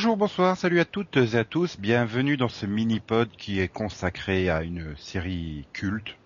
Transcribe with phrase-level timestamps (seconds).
[0.00, 4.48] Bonjour, bonsoir, salut à toutes et à tous, bienvenue dans ce mini-pod qui est consacré
[4.48, 6.16] à une série culte,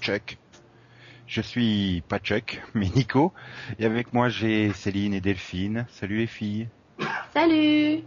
[0.00, 0.38] Chuck.
[1.28, 3.32] Je suis pas Chuck, mais Nico,
[3.78, 5.86] et avec moi j'ai Céline et Delphine.
[5.92, 6.66] Salut les filles.
[7.32, 8.02] Salut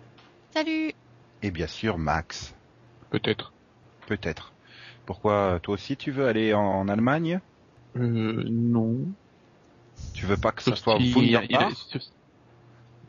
[0.54, 0.92] Salut
[1.42, 2.54] Et bien sûr Max.
[3.10, 3.54] Peut-être.
[4.08, 4.52] Peut-être.
[5.06, 7.40] Pourquoi toi aussi tu veux aller en, en Allemagne?
[7.96, 8.98] Euh, non.
[10.12, 12.02] Tu veux pas que ça soit si, Wunderbar il a- sauf,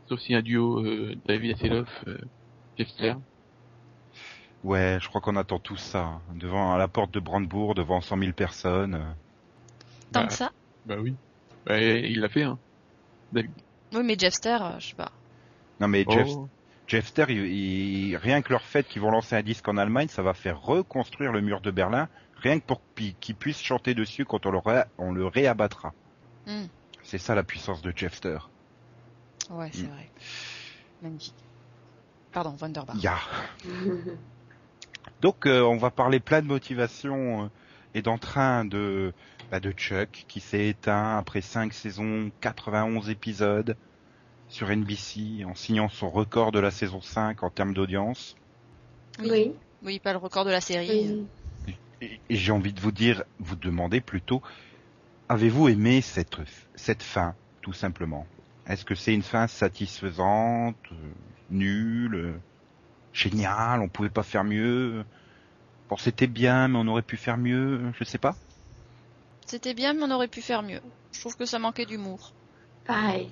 [0.08, 2.18] sauf si un duo euh, David Hasselhoff, euh,
[2.78, 3.14] Jeffster.
[4.64, 6.04] Ouais, je crois qu'on attend tous ça.
[6.04, 6.20] hein.
[6.34, 8.94] Devant à la porte de Brandebourg, devant 100 000 personnes.
[8.96, 9.12] euh.
[10.12, 10.26] Tant Bah.
[10.26, 10.50] que ça
[10.86, 11.14] Bah oui.
[11.66, 12.58] Bah, il l'a fait, hein.
[13.32, 13.50] David.
[13.92, 15.12] Oui, mais Jeffster, je sais pas.
[15.80, 16.48] Non mais Jeff, Oh.
[16.86, 20.22] Jeffster, il, il- rien que leur fait qu'ils vont lancer un disque en Allemagne, ça
[20.22, 24.24] va faire reconstruire le mur de Berlin, rien que pour pi- qu'ils puissent chanter dessus
[24.24, 25.92] quand on le, ré- on le réabattra.
[26.46, 26.66] Hmm.
[27.02, 28.38] C'est ça la puissance de Jeffster.
[29.50, 29.90] Ouais, c'est Mm.
[29.90, 30.10] vrai.
[31.02, 31.34] Magnifique.
[32.32, 32.96] Pardon, Wonderbar.
[32.96, 33.16] Ya.
[35.20, 37.48] Donc euh, on va parler plein de motivation euh,
[37.94, 39.12] et d'entrain de
[39.50, 43.76] bah, de Chuck qui s'est éteint après 5 saisons, 91 épisodes
[44.48, 48.34] sur NBC en signant son record de la saison 5 en termes d'audience.
[49.20, 49.52] Oui.
[49.82, 49.98] Oui.
[49.98, 50.88] Pas le record de la série.
[51.66, 51.74] oui.
[52.02, 54.42] Et et j'ai envie de vous dire, vous demander plutôt,
[55.30, 56.36] avez-vous aimé cette,
[56.74, 58.26] cette fin, tout simplement?
[58.66, 60.76] Est-ce que c'est une fin satisfaisante,
[61.50, 62.40] nulle,
[63.12, 65.04] géniale, on pouvait pas faire mieux?
[65.88, 68.36] Bon, c'était bien, mais on aurait pu faire mieux, je sais pas.
[69.46, 70.80] C'était bien, mais on aurait pu faire mieux.
[71.12, 72.32] Je trouve que ça manquait d'humour.
[72.84, 73.30] Pareil.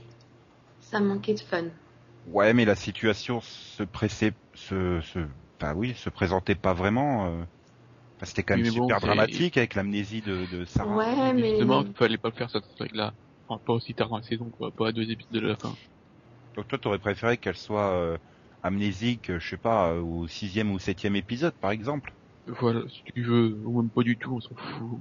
[0.80, 1.64] Ça manquait de fun.
[2.32, 5.18] Ouais, mais la situation se pressait, se, se,
[5.60, 7.26] bah oui, se présentait pas vraiment.
[7.26, 7.44] euh.
[8.22, 10.96] C'était quand même Oui, mais bon, super dramatique avec l'amnésie de, de Sarah.
[10.96, 11.50] Ouais, mais.
[11.50, 13.12] Justement, il fallait pas le faire cette règle-là.
[13.48, 14.70] Enfin, pas aussi tard dans la saison, quoi.
[14.70, 15.74] Pas à deux épisodes de la fin.
[16.56, 18.16] Donc toi, t'aurais préféré qu'elle soit euh,
[18.62, 22.12] amnésique, euh, je sais pas, euh, au sixième ou septième épisode, par exemple?
[22.46, 24.98] Voilà, si tu veux, ou même pas du tout, on s'en fout.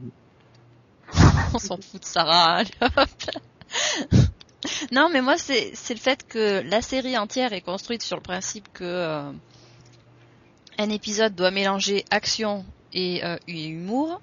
[1.53, 2.55] on s'en fout de Sarah.
[2.55, 3.09] allez, hop.
[4.91, 8.23] non, mais moi, c'est c'est le fait que la série entière est construite sur le
[8.23, 9.31] principe que euh,
[10.77, 14.21] un épisode doit mélanger action et, euh, et humour.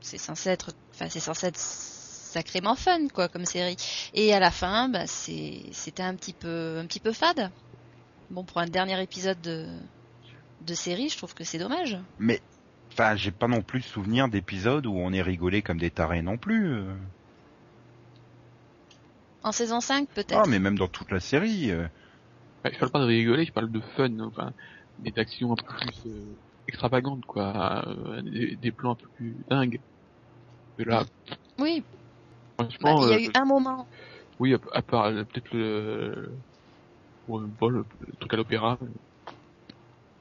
[0.00, 1.58] C'est censé être, enfin, c'est censé être
[2.34, 3.76] sacrément fun, quoi, comme série.
[4.12, 7.50] Et à la fin, bah, c'était un petit peu un petit peu fade.
[8.30, 9.66] Bon, pour un dernier épisode de
[10.66, 11.96] de série, je trouve que c'est dommage.
[12.18, 12.40] Mais,
[12.92, 16.36] enfin, j'ai pas non plus souvenir d'épisodes où on est rigolé comme des tarés non
[16.38, 16.72] plus.
[16.72, 16.94] euh.
[19.42, 20.40] En saison 5, peut-être.
[20.42, 21.70] Ah, mais même dans toute la série.
[21.70, 21.86] euh.
[22.64, 24.52] Je parle pas de rigoler, je parle de fun, enfin,
[24.98, 26.34] des actions un peu plus euh,
[26.66, 27.86] extravagantes, quoi.
[27.86, 29.80] euh, des, des plans un peu plus dingues.
[30.78, 31.04] Là,
[31.58, 31.84] Oui,
[32.80, 33.88] bah, il y a euh, eu un moment
[34.38, 36.38] oui, à, à part euh, peut-être le,
[37.28, 38.78] ouais, pas le, le truc à l'opéra.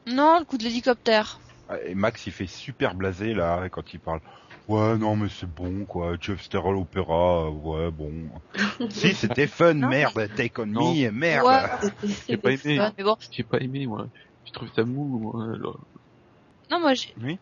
[0.06, 1.42] Non, le coup de l'hélicoptère.
[1.68, 4.22] Ah, Et Max, il fait super blasé là quand il parle.
[4.68, 6.16] Ouais, non, mais c'est bon, quoi.
[6.20, 8.30] Jeffster à l'opéra, euh, ouais, bon.
[8.90, 10.30] si, c'était fun, Non, merde.
[10.36, 10.96] Take on Non.
[10.96, 11.52] me, merde.
[11.52, 11.70] Ouais.
[12.30, 12.88] J'ai pas aimé.
[12.88, 12.94] fun.
[12.98, 14.08] Mais bon, J'ai pas aimé, moi.
[14.46, 15.48] J'ai trouvé ça mou, moi.
[15.58, 15.72] là.
[16.70, 17.40] non, moi j'ai Oui.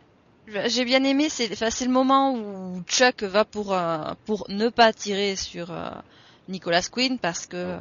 [0.48, 1.30] J'ai bien aimé.
[1.30, 5.90] C'est enfin, le moment où Chuck va pour euh, pour ne pas tirer sur euh,
[6.50, 7.78] Nicolas Quinn parce que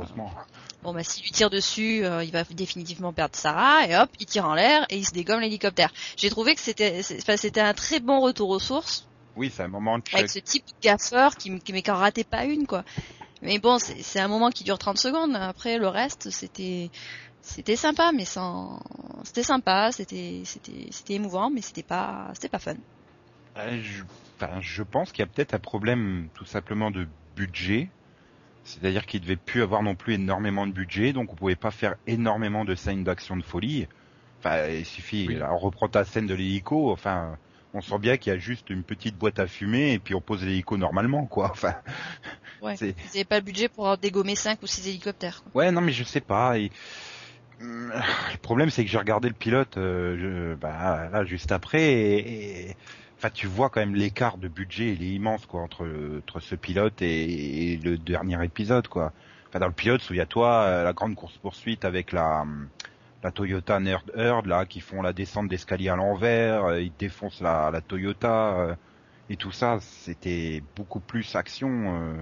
[0.83, 4.27] bon bah s'il lui tire dessus, euh, il va définitivement perdre Sarah et hop, il
[4.27, 5.93] tire en l'air et il se dégomme l'hélicoptère.
[6.17, 9.07] J'ai trouvé que c'était un très bon retour aux sources
[9.37, 12.25] Oui, c'est un moment de avec ce type de gaffeur qui mais qui en ratait
[12.25, 12.85] pas une quoi.
[13.43, 15.35] Mais bon, c'est un moment qui dure 30 secondes.
[15.35, 16.91] Après le reste, c'était
[17.43, 18.81] c'était sympa mais sans
[19.25, 22.75] c'était sympa, c'était c'était c'était émouvant mais c'était pas c'était pas fun.
[23.57, 24.03] Euh, je,
[24.61, 27.07] je pense qu'il y a peut-être un problème tout simplement de
[27.37, 27.89] budget.
[28.65, 31.97] C'est-à-dire qu'il devait plus avoir non plus énormément de budget, donc on pouvait pas faire
[32.07, 33.89] énormément de scènes d'action de folie.
[34.39, 35.35] Enfin, il suffit, Oui.
[35.37, 37.37] là, on reprend ta scène de l'hélico, enfin,
[37.75, 40.21] on sent bien qu'il y a juste une petite boîte à fumer et puis on
[40.21, 41.51] pose l'hélico normalement, quoi.
[41.53, 41.75] Enfin,
[42.63, 42.77] Ouais.
[42.77, 45.43] c'est, Ils avaient pas le budget pour dégommer 5 ou 6 hélicoptères.
[45.43, 45.63] quoi.
[45.63, 46.59] Ouais, non, mais je sais pas.
[46.59, 46.71] et-
[47.63, 52.77] Le problème, c'est que j'ai regardé le pilote euh, bah, là juste après, et,
[53.19, 55.87] enfin, tu vois quand même l'écart de budget, il est immense quoi entre,
[56.19, 59.13] entre ce pilote et, le dernier épisode quoi.
[59.49, 62.47] Enfin, dans le pilote, souviens-toi, euh, la grande course poursuite avec la
[63.23, 67.43] la Toyota Nerd Herd là, qui font la descente d'escalier à l'envers, euh, ils défoncent
[67.43, 68.75] la, la Toyota euh,
[69.29, 72.17] et tout ça, c'était beaucoup plus action.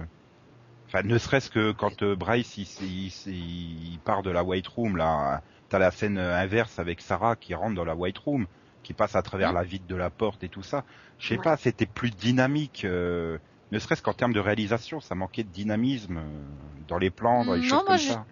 [0.89, 5.43] Enfin, ne serait-ce que quand euh, Bryce il, il, part de la White Room, là,
[5.69, 8.47] t'as la scène euh, inverse avec Sarah qui rentre dans la White Room,
[8.83, 9.53] qui passe à travers Mhm.
[9.53, 10.85] la vitre de la porte et tout ça.
[11.19, 11.43] Je sais Ouais.
[11.43, 12.85] pas, c'était plus dynamique.
[12.85, 13.37] euh,
[13.71, 16.47] ne serait-ce qu'en termes de réalisation, ça manquait de dynamisme euh,
[16.87, 18.25] dans les plans, dans les Non, choses moi, comme ça.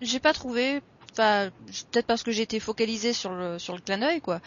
[0.00, 0.80] J'ai pas trouvé.
[1.12, 1.50] enfin,
[1.90, 4.40] peut-être parce que j'étais focalisée sur le sur le clin d'œil, quoi.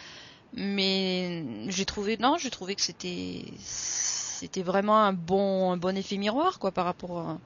[0.54, 3.46] Mais j'ai trouvé, non, j'ai trouvé que c'était
[4.44, 7.42] c'était vraiment un bon un bon effet miroir, quoi, par rapport à,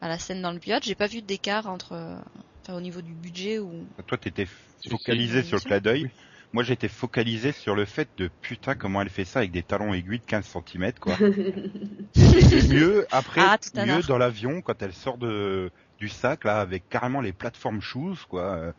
[0.00, 0.84] à la scène dans le pilote.
[0.84, 2.20] J'ai pas vu d'écart entre,
[2.62, 3.92] enfin, au niveau du budget ou.
[4.06, 4.46] Toi, t'étais
[4.88, 6.04] focalisé sur le clin d'œil.
[6.04, 6.10] Oui.
[6.52, 9.92] Moi, j'étais focalisé sur le fait de putain comment elle fait ça avec des talons
[9.92, 11.18] aiguilles de 15 cm, quoi.
[12.16, 17.20] Mieux après, Ah, mieux dans l'avion quand elle sort de du sac là avec carrément
[17.20, 18.42] les plateformes shoes, quoi.
[18.56, 18.72] Euh,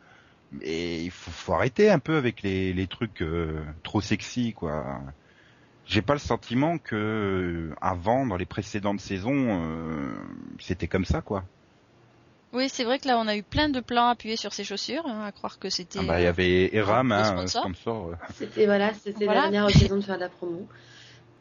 [0.62, 5.02] Et il faut, faut arrêter un peu avec les, les trucs euh, trop sexy, quoi.
[5.90, 10.14] J'ai pas le sentiment que euh, avant, dans les précédentes saisons, euh,
[10.60, 11.42] c'était comme ça, quoi.
[12.52, 15.04] Oui, c'est vrai que là, on a eu plein de plans appuyés sur ses chaussures,
[15.06, 15.98] hein, à croire que c'était.
[16.00, 17.62] Ah bah, il y avait Eram, hein, sponsor.
[17.62, 18.08] sponsor.
[18.10, 18.14] euh.
[18.34, 19.42] C'était voilà, c'était Voilà.
[19.46, 20.68] la dernière occasion de faire de la promo.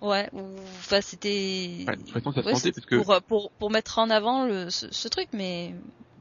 [0.01, 0.39] Ouais, ou
[0.79, 1.85] enfin c'était.
[1.87, 2.21] Ouais, Ouais,
[2.53, 5.75] parce que pour, pour pour mettre en avant le, ce, ce truc, mais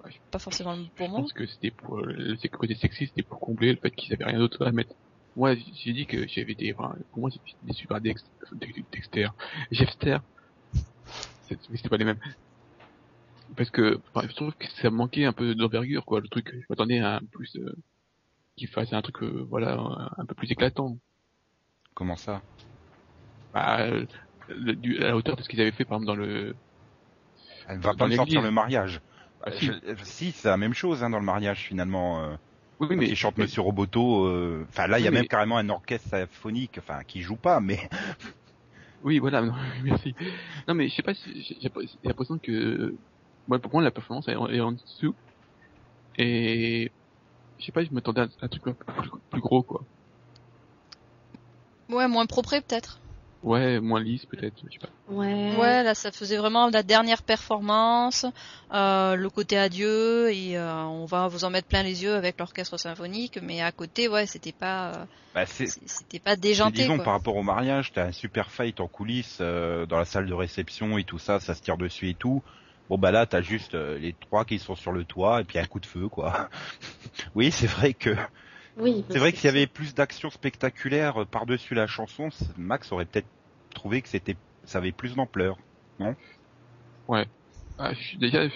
[0.04, 1.20] Ouais, je- pas forcément je pour moi.
[1.20, 4.12] pense que c'était pour euh, le c'est- côté sexy, c'était pour combler le fait qu'ils
[4.14, 4.94] avaient rien d'autre à mettre.
[5.36, 8.22] Moi, j'ai dit que j'avais des, enfin, pour moi, c'était des super Dex,
[8.52, 9.28] Dex- Dexter,
[9.70, 10.18] Jeffster.
[11.50, 12.18] Mais c'était pas les mêmes.
[13.56, 16.20] Parce que, enfin, je trouve que ça manquait un peu d'envergure, quoi.
[16.20, 17.74] Le truc, je m'attendais à un plus, euh,
[18.56, 19.78] qu'il fasse un truc, euh, voilà,
[20.18, 20.98] un, peu plus éclatant.
[21.94, 22.42] Comment ça?
[23.52, 24.06] Bah, euh,
[24.48, 26.56] le- du- à la hauteur de ce qu'ils avaient fait, par exemple, dans le,
[27.68, 29.00] Elle va Dans pas me sortir le mariage.
[29.42, 29.66] ah, Euh, si.
[29.66, 32.38] je- si, c'est la même chose hein, dans le mariage finalement.
[32.80, 34.24] Euh, oui, mais, il chante Monsieur Roboto.
[34.24, 37.60] euh, Enfin là, il y a même carrément un orchestre symphonique, enfin qui joue pas,
[37.60, 37.88] mais
[39.02, 39.54] Oui, voilà, non,
[39.84, 40.14] merci.
[40.66, 41.70] Non, mais je sais pas si, j'ai
[42.04, 42.96] l'impression que,
[43.46, 45.14] moi, pour moi, la performance est en, est en dessous.
[46.16, 46.90] Et,
[47.58, 49.82] je sais pas, je m'attendais à un truc un peu plus, plus gros, quoi.
[51.88, 53.00] Ouais, moins propre peut-être.
[53.42, 54.88] Ouais, moins lisse, peut-être, je sais pas.
[55.12, 55.54] Ouais.
[55.56, 58.26] Ouais, là, ça faisait vraiment la dernière performance,
[58.74, 62.38] euh, le côté adieu, et euh, on va vous en mettre plein les yeux avec
[62.38, 65.04] l'orchestre symphonique, mais à côté, ouais, c'était pas, euh,
[65.34, 67.04] bah, c'était pas déjanté, disons quoi.
[67.04, 70.34] par rapport au mariage, t'as un super fight en coulisses euh, dans la salle de
[70.34, 72.42] réception et tout ça, ça se tire dessus et tout.
[72.88, 75.58] Bon bah là, t'as juste euh, les trois qui sont sur le toit et puis
[75.58, 76.48] un coup de feu quoi.
[77.34, 78.16] oui, c'est vrai que
[78.78, 79.04] Oui.
[79.10, 83.06] c'est vrai que s'il y avait plus d'action spectaculaire euh, par-dessus la chanson, Max aurait
[83.06, 83.26] peut-être
[83.74, 85.56] trouvé que c'était ça avait plus d'ampleur.
[87.78, 88.54] Ah, je suis déjà, je,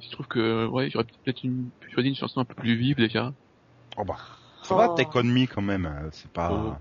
[0.00, 3.32] je trouve que, ouais, j'aurais peut-être une, choisi une chanson un peu plus vive, déjà.
[3.96, 4.16] Oh bah,
[4.62, 4.94] ça va, Oh.
[4.94, 6.50] Take On Me quand même, euh, c'est pas.
[6.52, 6.56] Oh.
[6.56, 6.78] Moi,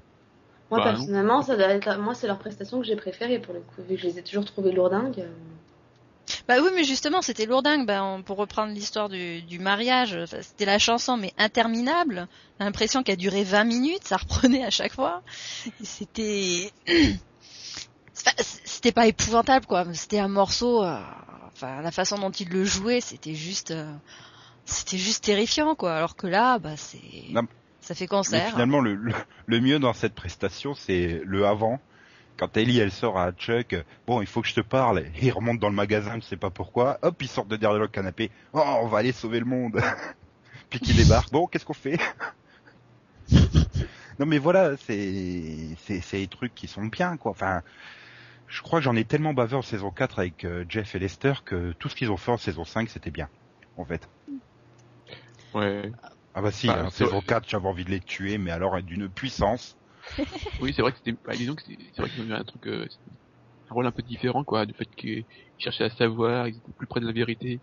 [0.69, 0.83] Bah, non.
[0.83, 3.95] personnellement, ça doit être, moi, c'est leur prestation que j'ai préférée pour le coup, vu
[3.95, 5.25] que je les ai toujours trouvées lourdingues.
[6.47, 7.85] Bah oui, mais justement, c'était lourdingue.
[7.85, 12.27] Bah, on- pour reprendre l'histoire du, du mariage, c'était la chanson, mais interminable.
[12.59, 15.21] L'impression qu'elle durait 20 minutes, ça reprenait à chaque fois.
[15.83, 16.71] C'était,
[18.13, 19.85] c'était pas épouvantable, quoi.
[19.85, 20.83] mais C'était un morceau.
[20.83, 20.99] euh,
[21.53, 23.89] Enfin, la façon dont il le jouait, c'était juste, euh,
[24.65, 25.95] c'était juste terrifiant, quoi.
[25.95, 26.99] Alors que là, bah, c'est,
[27.79, 28.49] ça fait Mais concert.
[28.51, 29.13] finalement, le, le,
[29.45, 31.79] le mieux dans cette prestation, c'est le avant.
[32.37, 33.75] Quand Ellie, elle sort à Chuck,
[34.07, 34.99] bon, il faut que je te parle.
[34.99, 36.99] Et il remonte dans le magasin, je sais pas pourquoi.
[37.01, 38.29] Hop, il sort de derrière le canapé.
[38.53, 39.81] Oh, on va aller sauver le monde.
[40.69, 41.31] Puis qu'il débarque.
[41.31, 41.99] Bon, qu'est-ce qu'on fait?
[44.17, 47.31] Non, mais voilà, c'est c'est des trucs qui sont bien, quoi.
[47.31, 47.63] Enfin,
[48.47, 51.33] je crois que j'en ai tellement bavé en saison 4 avec euh, Jeff et Lester
[51.43, 53.27] que tout ce qu'ils ont fait en saison 5, c'était bien,
[53.77, 54.07] en fait.
[55.53, 55.91] Ouais.
[56.33, 59.09] Ah bah si, Bah, en saison 4, j'avais envie de les tuer, mais alors d'une
[59.09, 59.77] puissance.
[60.59, 62.65] Oui, c'est vrai que c'était, bah, disons que c'est vrai qu'ils ont eu un truc,
[62.67, 62.87] euh,
[63.69, 65.25] un rôle un peu différent, quoi, du fait qu'ils
[65.57, 67.61] cherchaient à savoir, ils étaient plus près de la vérité.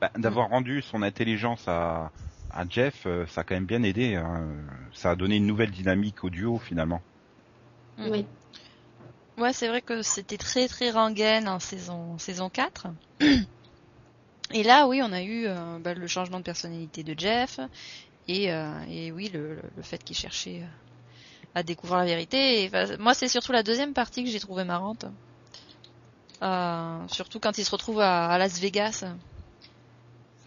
[0.00, 2.12] Bah, d'avoir rendu son intelligence à,
[2.50, 4.16] à Jeff, euh, ça a quand même bien aidé.
[4.16, 4.66] hein.
[4.94, 7.02] Ça a donné une nouvelle dynamique au duo finalement.
[7.96, 8.10] Mm.
[8.10, 8.26] Oui.
[9.38, 12.86] Ouais, c'est vrai que c'était très très rengaine en saison saison 4.
[14.52, 17.58] Et là, oui, on a eu euh, bah, le changement de personnalité de Jeff
[18.28, 20.64] et, euh, et oui, le, le- fait qu'il cherchait
[21.54, 22.62] à découvrir la vérité.
[22.62, 25.04] Et, enfin, moi, c'est surtout la deuxième partie que j'ai trouvée marrante.
[26.42, 29.04] Euh, surtout quand il se retrouve à, à Las Vegas,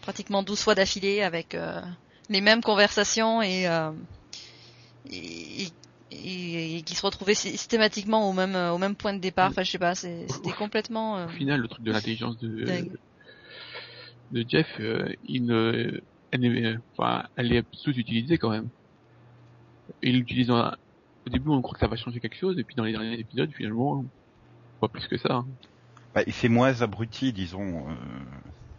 [0.02, 1.80] pratiquement 12 fois d'affilée avec euh,
[2.28, 3.92] les mêmes conversations et, euh,
[5.08, 5.68] et,
[6.10, 9.48] et- et, qui se retrouvait sy- systématiquement au même euh, au même point de départ.
[9.50, 11.16] Enfin, je sais pas, c'était complètement.
[11.18, 12.64] euh, Au final, le truc de l'intelligence de,
[14.30, 18.68] de Jeff, euh, il ne, elle est, enfin, elle est sous-utilisée quand même.
[20.02, 20.72] Il l'utilise en-
[21.26, 23.18] au début, on croit que ça va changer quelque chose, et puis dans les derniers
[23.18, 24.04] épisodes, finalement,
[24.80, 25.34] pas plus que ça.
[25.34, 25.46] hein.
[26.14, 27.88] Bah, il fait moins abruti, disons.
[27.90, 27.94] euh.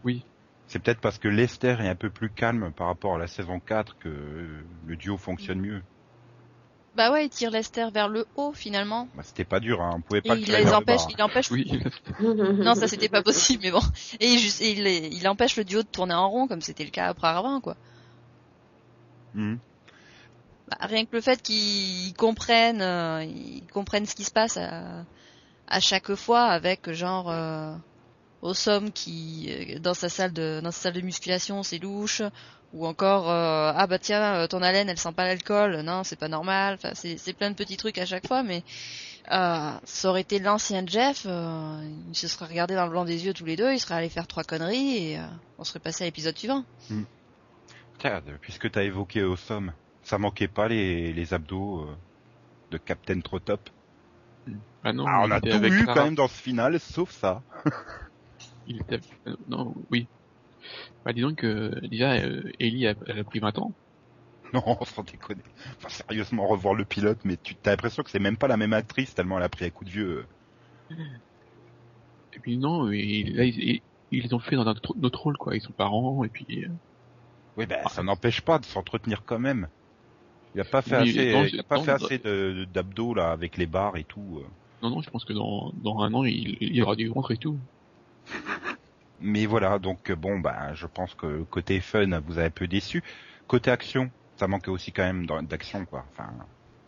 [0.03, 0.23] Oui.
[0.67, 3.59] C'est peut-être parce que Lester est un peu plus calme par rapport à la saison
[3.59, 4.09] 4 que
[4.85, 5.81] le duo fonctionne mieux.
[6.95, 9.07] Bah ouais, il tire Lester vers le haut finalement.
[9.15, 9.91] Bah, C'était pas dur, hein.
[9.97, 11.13] on pouvait Et pas le il les le empêche, bas.
[11.15, 11.51] il empêche.
[11.51, 11.79] Oui,
[12.19, 13.81] Non, ça c'était pas possible, mais bon.
[14.19, 16.89] Et il, juste- il, il empêche le duo de tourner en rond comme c'était le
[16.89, 17.75] cas après Arvin, quoi.
[19.35, 19.59] Mhm.
[20.67, 25.79] Bah, rien que le fait qu'ils comprennent, euh, ils comprennent ce qui se passe à,
[25.79, 27.73] chaque fois avec genre euh,
[28.43, 32.21] Awesome qui euh, dans sa salle de dans sa salle de musculation c'est louche.
[32.73, 35.81] Ou encore euh, ah bah tiens ton haleine elle sent pas l'alcool.
[35.81, 36.75] Non c'est pas normal.
[36.75, 38.63] Enfin c'est plein de petits trucs à chaque fois mais
[39.31, 43.33] euh, ça aurait été l'ancien Jeff il se serait regardé dans le blanc des yeux
[43.33, 45.19] tous les deux il serait allé faire trois conneries et
[45.57, 46.65] on serait passé à l'épisode suivant.
[47.99, 49.71] Tiens, puisque t'as évoqué Awesome,
[50.07, 51.97] ça manquait pas les, les abdos euh,
[52.71, 53.69] de Captain Trotop.
[54.83, 57.43] Ah non, Ah, on a tout eu quand même dans ce final, sauf ça.
[58.67, 60.09] Il était, euh, non, oui.
[61.05, 63.75] Bah, disons que, déjà, euh, Ellie, a- elle a pris 20 ans.
[64.53, 65.43] Non, sans déconner.
[65.77, 68.73] Enfin, sérieusement, revoir le pilote, mais tu as l'impression que c'est même pas la même
[68.73, 70.27] actrice tellement elle a pris un coup de vieux.
[72.33, 75.55] Et puis, non, et là, ils, ils- ont fait dans notre, notre rôle, quoi.
[75.57, 76.45] Ils sont parents, et puis,
[77.57, 79.69] Oui, ben, ça n'empêche pas de s'entretenir quand même.
[80.57, 83.29] Il a pas fait assez, dans- il a pas dans- fait assez de- d'abdos là
[83.31, 84.39] avec les barres et tout.
[84.41, 84.47] euh.
[84.81, 87.29] non, non, je pense que dans, dans un an, il, il y aura du ventre
[87.31, 87.59] et tout.
[89.19, 92.65] Mais voilà, donc euh, bon, bah, je pense que côté fun, vous avez un peu
[92.67, 93.03] déçu.
[93.45, 94.09] Côté action,
[94.39, 96.03] ça manquait aussi quand même d'action, quoi.
[96.11, 96.29] Enfin,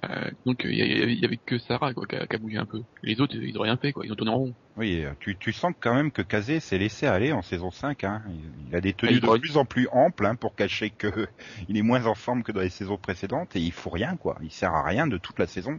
[0.06, 2.40] Euh, donc, il y, avait- il y avait que Sarah, quoi, qui a, qui a
[2.40, 2.82] bougé un peu.
[3.04, 4.06] Les autres, ils ont rien fait, quoi.
[4.06, 4.54] Ils ont tourné en rond.
[4.78, 8.06] oui, euh, tu, tu sens quand même que Kazé s'est laissé aller en saison 5.
[8.06, 8.24] Hein.
[8.30, 11.28] Il, il a des tenues Ah, de plus en plus amples hein, pour cacher que
[11.68, 14.38] il est moins en forme que dans les saisons précédentes et il faut rien, quoi.
[14.42, 15.78] Il sert à rien de toute la saison.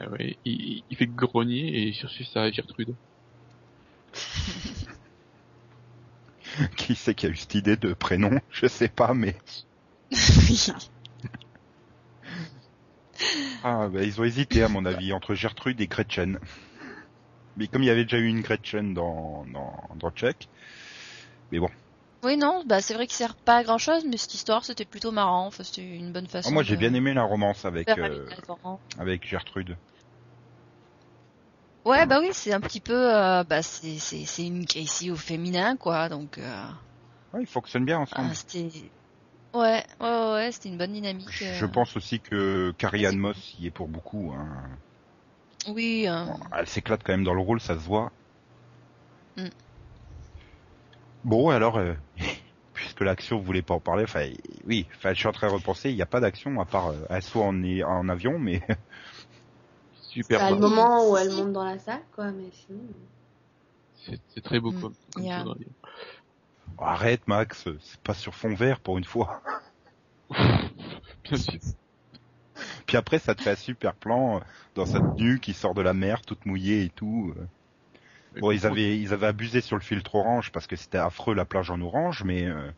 [0.00, 2.94] Euh, ouais, il, il fait grogner et chercher sa Gertrude.
[6.76, 8.40] Qui c'est qui a eu cette idée de prénom?
[8.50, 9.36] Je sais pas, mais
[13.62, 16.38] ah, bah, ils ont hésité à mon avis entre Gertrude et Gretchen.
[17.56, 20.48] Mais comme il y avait déjà eu une Gretchen dans dans, dans Chuck,
[21.50, 21.68] mais bon.
[22.24, 24.84] oui non bah c'est vrai qu'il sert pas à grand chose mais cette histoire c'était
[24.84, 27.64] plutôt marrant enfin c'était une bonne façon Ah, moi j'ai de bien aimé la romance
[27.64, 28.26] avec euh,
[28.98, 29.76] avec Gertrude.
[31.86, 35.16] Ouais, bah oui, c'est un petit peu, euh, bah c'est c'est c'est une Casey au
[35.16, 36.64] féminin quoi, donc euh,
[37.32, 38.28] Ouais, ils fonctionnent bien ensemble.
[38.30, 38.70] ah, c'était,
[39.54, 41.42] ouais, ouais, ouais, ouais, c'était une bonne dynamique.
[41.42, 41.54] euh.
[41.58, 44.32] Je pense aussi que Carrie Ann Moss y est pour beaucoup.
[44.36, 44.46] Hein.
[45.68, 48.10] Oui, euh, Bon, elle s'éclate quand même dans le rôle, ça se voit.
[49.36, 49.46] Mm.
[51.24, 51.94] Bon, alors, euh,
[52.74, 54.26] puisque l'action, vous voulez pas en parler, enfin,
[54.66, 57.06] oui, je suis en train de repenser, il n'y a pas d'action à part, euh,
[57.10, 58.62] elle soit en, en avion, mais
[60.10, 60.40] Super.
[60.40, 62.80] C'est le moment où elle monte dans la salle, quoi, mais sinon.
[64.34, 64.80] C'est très beau, Mm.
[64.80, 65.44] comme Yeah.
[66.82, 69.42] Arrête, Max, c'est pas sur fond vert pour une fois.
[71.24, 71.58] Bien sûr.
[72.86, 74.40] Puis après, ça te fait un super plan euh,
[74.74, 77.34] dans sa tenue qui sort de la mer, toute mouillée et tout.
[77.36, 77.46] euh.
[78.40, 81.44] Bon, ils avaient, ils avaient abusé sur le filtre orange parce que c'était affreux la
[81.44, 82.70] plage en orange, mais euh,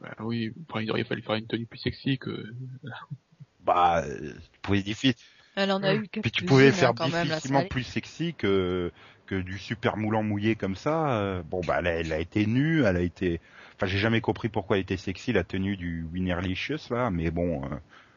[0.00, 2.54] Bah oui, il aurait fallu faire une tenue plus sexy que...
[3.60, 5.14] bah, tu pouvais diffi-
[5.56, 8.92] elle en a eu Puis tu pouvais hein, faire difficilement plus sexy que
[9.30, 11.12] que du super moulant mouillé comme ça.
[11.20, 13.40] euh, Bon bah elle a, elle a été nue, elle a été.
[13.76, 17.64] Enfin j'ai jamais compris pourquoi elle était sexy la tenue du Winnerlicious là, mais bon.
[17.64, 17.76] euh,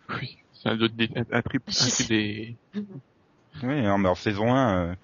[0.09, 1.63] Oui, c'est un, autre dé- un, trip,
[2.09, 2.55] des...
[3.61, 4.95] Oui, non, mais en saison 1, euh,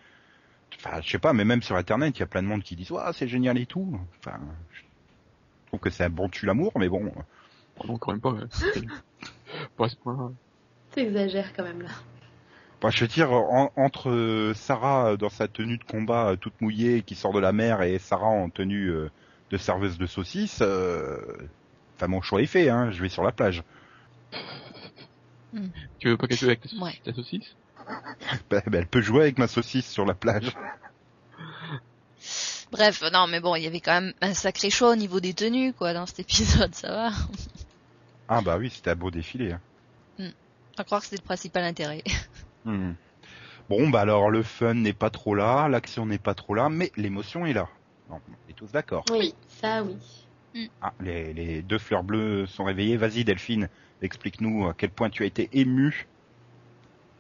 [0.78, 2.76] enfin je sais pas, mais même sur internet il y a plein de monde qui
[2.76, 4.00] disent ouais c'est génial et tout.
[4.18, 4.40] Enfin
[4.74, 4.82] je
[5.68, 7.14] trouve que c'est un bon tue l'amour, mais bon.
[7.86, 8.34] Non, quand même pas.
[9.78, 10.34] Pas à ce point.
[10.92, 11.92] T'exagères quand même là.
[12.82, 16.36] Bah, je veux dire, en- entre euh, Sarah euh, dans sa tenue de combat euh,
[16.38, 19.10] toute mouillée qui sort de la mer et Sarah en tenue euh,
[19.52, 21.18] de serveuse de saucisse, euh,
[21.98, 23.64] enfin mon choix est fait, hein, je vais sur la plage.
[26.00, 26.94] Tu veux pas qu'elle joue avec ta, Ouais.
[27.04, 27.56] ta saucisse?
[28.50, 30.56] Bah, bah, elle peut jouer avec ma saucisse sur la plage.
[32.72, 35.34] Bref, non, mais bon, il y avait quand même un sacré choix au niveau des
[35.34, 37.10] tenues, quoi, dans cet épisode, ça va.
[38.28, 39.56] Ah bah oui, c'était un beau défilé.
[40.20, 40.30] Hein.
[40.78, 42.04] À croire que c'était le principal intérêt.
[42.66, 42.94] Hmm.
[43.70, 46.92] Bon bah alors le fun n'est pas trop là, l'action n'est pas trop là, mais
[46.98, 47.68] l'émotion est là.
[48.10, 49.06] Bon, on est tous d'accord.
[49.12, 50.70] Oui, ça oui.
[50.82, 52.98] Ah, les, les deux fleurs bleues sont réveillées.
[52.98, 53.70] Vas-y Delphine,
[54.02, 56.08] explique-nous à quel point tu as été ému.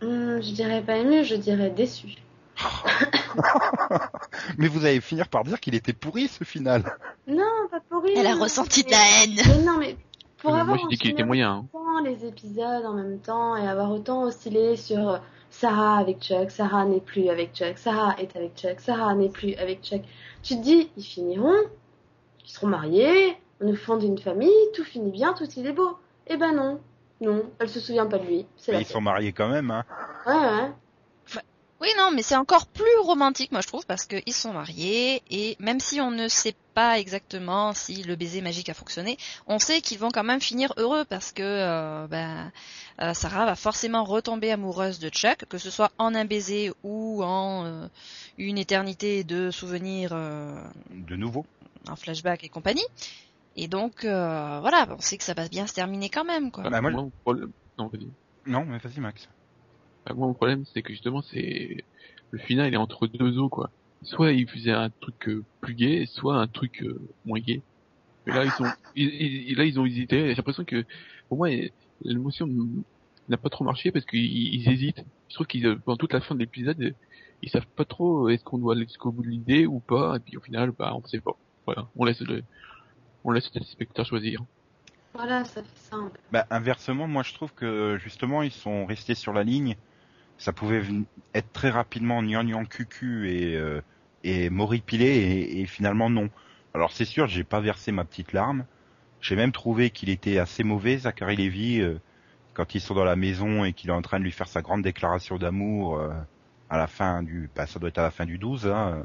[0.01, 2.15] Hum, je dirais pas ému, je dirais déçu.
[4.57, 6.83] Mais vous allez finir par dire qu'il était pourri ce final.
[7.27, 8.13] Non, pas pour rire.
[8.17, 9.35] Elle a ressenti de la haine.
[9.47, 9.95] Mais non, mais
[10.39, 11.51] pour avoir Moi, qu'il était moyen.
[11.51, 11.65] Hein.
[11.73, 15.17] autant les épisodes en même temps et avoir autant oscillé sur euh,
[15.49, 19.55] Sarah avec Chuck, Sarah n'est plus avec Chuck, Sarah est avec Chuck, Sarah n'est plus
[19.55, 20.01] avec Chuck.
[20.43, 21.57] Tu te dis, ils finiront,
[22.45, 25.97] ils seront mariés, on nous fonde une famille, tout finit bien, tout il est beau.
[26.27, 26.79] Eh ben non,
[27.21, 28.45] non, elle se souvient pas de lui.
[28.69, 29.83] Mais ils sont mariés quand même, hein.
[30.25, 30.71] Ouais, ouais.
[31.81, 35.55] Oui, non, mais c'est encore plus romantique, moi je trouve, parce qu'ils sont mariés et
[35.59, 39.17] même si on ne sait pas exactement si le baiser magique a fonctionné,
[39.47, 42.51] on sait qu'ils vont quand même finir heureux parce que euh, ben,
[43.01, 47.23] euh, Sarah va forcément retomber amoureuse de Chuck, que ce soit en un baiser ou
[47.23, 47.87] en euh,
[48.37, 51.45] une éternité de souvenirs, euh, De nouveau.
[51.87, 52.85] un flashback et compagnie.
[53.55, 56.69] Et donc euh, voilà, on sait que ça va bien se terminer quand même, quoi.
[56.69, 56.91] Bah, moi.
[56.91, 57.11] Non.
[58.45, 59.29] Non, mais vas-y Max.
[60.09, 61.77] Bah, moi, mon problème, c'est que justement, c'est
[62.31, 63.73] le final, il est entre deux eaux, quoi.
[64.03, 67.65] Soit il faisait un truc euh, plus gay, soit un truc euh, moins gay.
[68.25, 69.09] Mais là, ils sont, ils,
[69.51, 70.29] ils- là, ils ont hésité.
[70.29, 70.85] J'ai l'impression que,
[71.29, 71.49] pour moi,
[72.01, 72.47] l'émotion
[73.29, 74.21] n'a pas trop marché parce qu'ils
[74.55, 75.03] ils hésitent.
[75.29, 76.95] Je trouve qu'ils, euh, pendant toute la fin de l'épisode,
[77.41, 80.17] ils savent pas trop est-ce qu'on doit aller jusqu'au bout de l'idée ou pas.
[80.17, 81.39] Et puis au final, bah, on sait pas.
[81.67, 82.43] Voilà, on laisse le,
[83.23, 84.45] on laisse le spectateur choisir.
[85.13, 86.19] Voilà, ça fait simple.
[86.31, 89.75] Bah, inversement, moi je trouve que justement ils sont restés sur la ligne.
[90.39, 90.81] Ça pouvait
[91.35, 93.81] être très rapidement gnangnan cucu et euh,
[94.23, 96.29] et moripilé et, et finalement non.
[96.73, 98.65] Alors c'est sûr, j'ai pas versé ma petite larme.
[99.21, 101.99] J'ai même trouvé qu'il était assez mauvais, Zachary Levy, euh,
[102.53, 104.61] quand ils sont dans la maison et qu'il est en train de lui faire sa
[104.61, 106.09] grande déclaration d'amour euh,
[106.69, 109.03] à la fin du, bah ça doit être à la fin du 12, hein,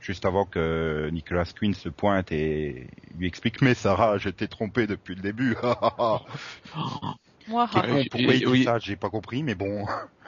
[0.00, 4.86] juste avant que Nicolas Quinn se pointe et lui explique mais Sarah, je t'ai trompé
[4.88, 5.56] depuis le début.
[7.48, 8.64] Moi, Quel Ah, con, oui, pourquoi il dit oui.
[8.64, 9.86] ça J'ai pas compris, mais bon.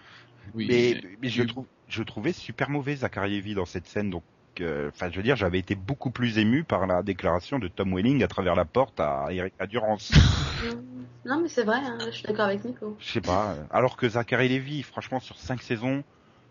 [0.55, 1.49] Oui, mais mais je oui.
[1.49, 4.25] trouve, je trouvais super mauvais Zachary Levy dans cette scène, donc.
[4.61, 7.95] euh, Enfin, je veux dire, j'avais été beaucoup plus ému par la déclaration de Tom
[7.95, 10.13] Welling à travers la porte à Eric Durance.
[11.25, 12.97] Non, mais c'est vrai, hein, je suis d'accord avec Nico.
[12.99, 13.57] Je sais pas.
[13.71, 16.05] Alors que Zachary Levy, franchement, sur cinq saisons,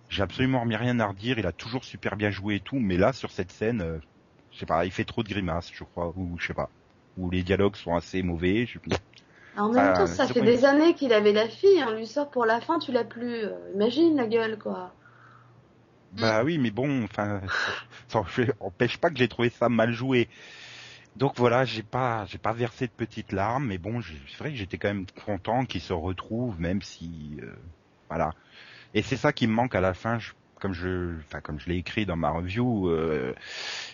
[0.09, 1.39] j'ai absolument mis rien à redire.
[1.39, 3.99] Il a toujours super bien joué et tout, mais là, sur cette scène, euh,
[4.51, 6.71] je sais pas, il fait trop de grimaces, je crois, ou je sais pas,
[7.17, 8.65] ou les dialogues sont assez mauvais.
[8.65, 8.79] Je...
[9.59, 12.45] En même temps, ça fait des années qu'il avait la fille, on lui sort pour
[12.47, 13.45] la fin, tu l'as plus.
[13.45, 14.95] Euh, imagine la gueule, quoi.
[16.11, 17.41] Bah oui, mais bon, enfin,
[18.09, 18.23] ça
[18.59, 20.29] empêche pas que j'ai trouvé ça mal joué.
[21.15, 24.57] Donc voilà, j'ai pas, j'ai pas versé de petites larmes, mais bon, c'est vrai que
[24.57, 27.55] j'étais quand même content qu'ils se retrouvent, même si, euh,
[28.09, 28.31] voilà.
[28.93, 31.67] Et c'est ça qui me manque à la fin, je- comme je, enfin comme je
[31.69, 32.89] l'ai écrit dans ma review.
[32.89, 33.33] euh,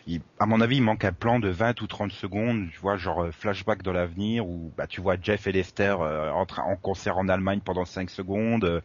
[0.08, 2.98] il- à mon avis, il manque un plan de 20 ou 30 secondes, tu vois,
[2.98, 6.76] genre euh, flashback dans l'avenir où bah tu vois Jeff et Lester euh, en, en
[6.78, 8.66] concert en Allemagne pendant 5 secondes.
[8.66, 8.82] euh,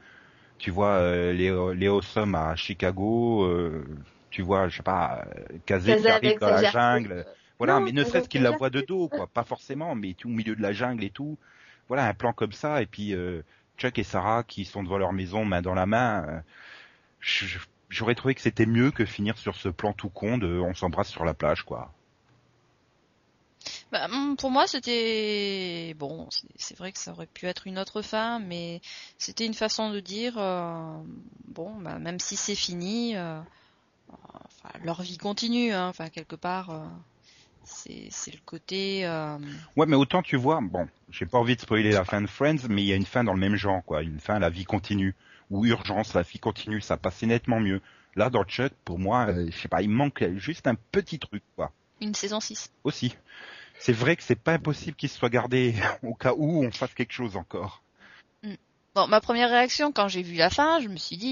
[0.59, 3.85] tu vois euh, Léo, Léo Somme à Chicago, euh,
[4.31, 5.25] tu vois, je sais pas,
[5.67, 7.27] Kazé qui arrive dans la jungle.
[7.59, 10.29] Voilà, Non, mais ne serait-ce qu'il la voit de dos, quoi, pas forcément, mais tout
[10.29, 11.39] au milieu de la jungle et tout.
[11.89, 13.43] Voilà, un plan comme ça, et puis euh,
[13.79, 16.43] Chuck et Sarah qui sont devant leur maison, main dans la main.
[17.89, 21.09] J'aurais trouvé que c'était mieux que finir sur ce plan tout con de on s'embrasse
[21.11, 21.93] sur la plage, quoi.
[23.93, 26.29] Bah, hum, pour moi, c'était bon.
[26.57, 28.81] c'est- vrai que ça aurait pu être une autre fin, mais
[29.19, 30.97] c'était une façon de dire euh,
[31.49, 33.41] bon, bah, même si c'est fini, euh,
[34.09, 35.73] enfin, leur vie continue.
[35.73, 36.87] Hein, enfin, quelque part, euh,
[37.65, 39.07] c'est le côté.
[39.77, 42.69] Ouais, mais autant tu vois, bon, j'ai pas envie de spoiler la fin de Friends,
[42.69, 44.03] mais il y a une fin dans le même genre, quoi.
[44.03, 45.15] Une fin, la vie continue.
[45.51, 47.81] Ou Urgence, la vie continue, ça passait nettement mieux.
[48.17, 51.43] Là, dans Chuck, pour moi, euh, je sais pas, il manque juste un petit truc,
[51.57, 51.73] quoi.
[52.01, 52.73] une saison 6.
[52.85, 53.15] Aussi.
[53.79, 56.95] C'est vrai que c'est pas impossible qu'il se soit gardé au cas où on fasse
[56.95, 57.83] quelque chose encore.
[58.95, 61.29] Bon, ma première réaction quand j'ai vu la fin, je me suis dit,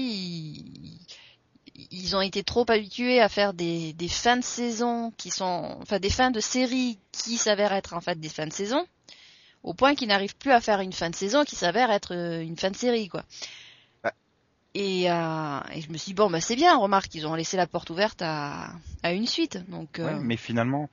[1.75, 5.77] ils, ils ont été trop habitués à faire des, des fins de saison qui sont,
[5.81, 8.85] enfin des fins de série qui s'avèrent être en fait des fins de saison,
[9.63, 12.41] au point qu'ils n'arrivent plus à faire une fin de saison qui s'avère être euh,
[12.41, 13.23] une fin de série, quoi.
[14.75, 17.57] Et, euh, et je me suis dit, bon, bah c'est bien, remarque, ils ont laissé
[17.57, 18.69] la porte ouverte à,
[19.03, 19.99] à une suite, donc.
[19.99, 20.89] euh, Ouais, mais finalement,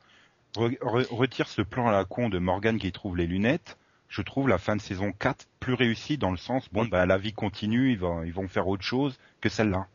[0.54, 3.76] re- re- retire ce plan à la con de Morgan qui trouve les lunettes.
[4.08, 7.18] Je trouve la fin de saison 4 plus réussie dans le sens, bon, bah, la
[7.18, 9.86] vie continue, ils vont, ils vont faire autre chose que celle-là.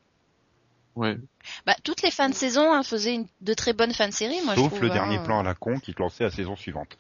[0.95, 1.17] Ouais.
[1.65, 4.41] Bah, toutes les fins de saison hein, faisaient une, de très bonnes fins de série,
[4.43, 4.81] moi je Sauf trouve.
[4.83, 4.93] le hein.
[4.93, 6.97] dernier plan à la con qui te lançait la saison suivante.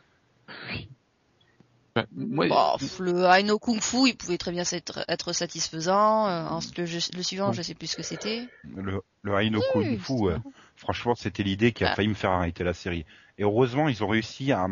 [2.15, 6.27] Moi, Bah, le Aino Kung Fu, il pouvait très bien être, être satisfaisant.
[6.27, 7.53] euh, ensuite, le, suivant, Bon.
[7.53, 8.47] je sais plus ce que c'était.
[8.75, 10.37] Le, le Aino Kung Fu, euh,
[10.77, 11.95] franchement, c'était l'idée qui a Ah.
[11.95, 13.05] failli me faire arrêter la série.
[13.37, 14.67] Et heureusement, ils ont réussi à,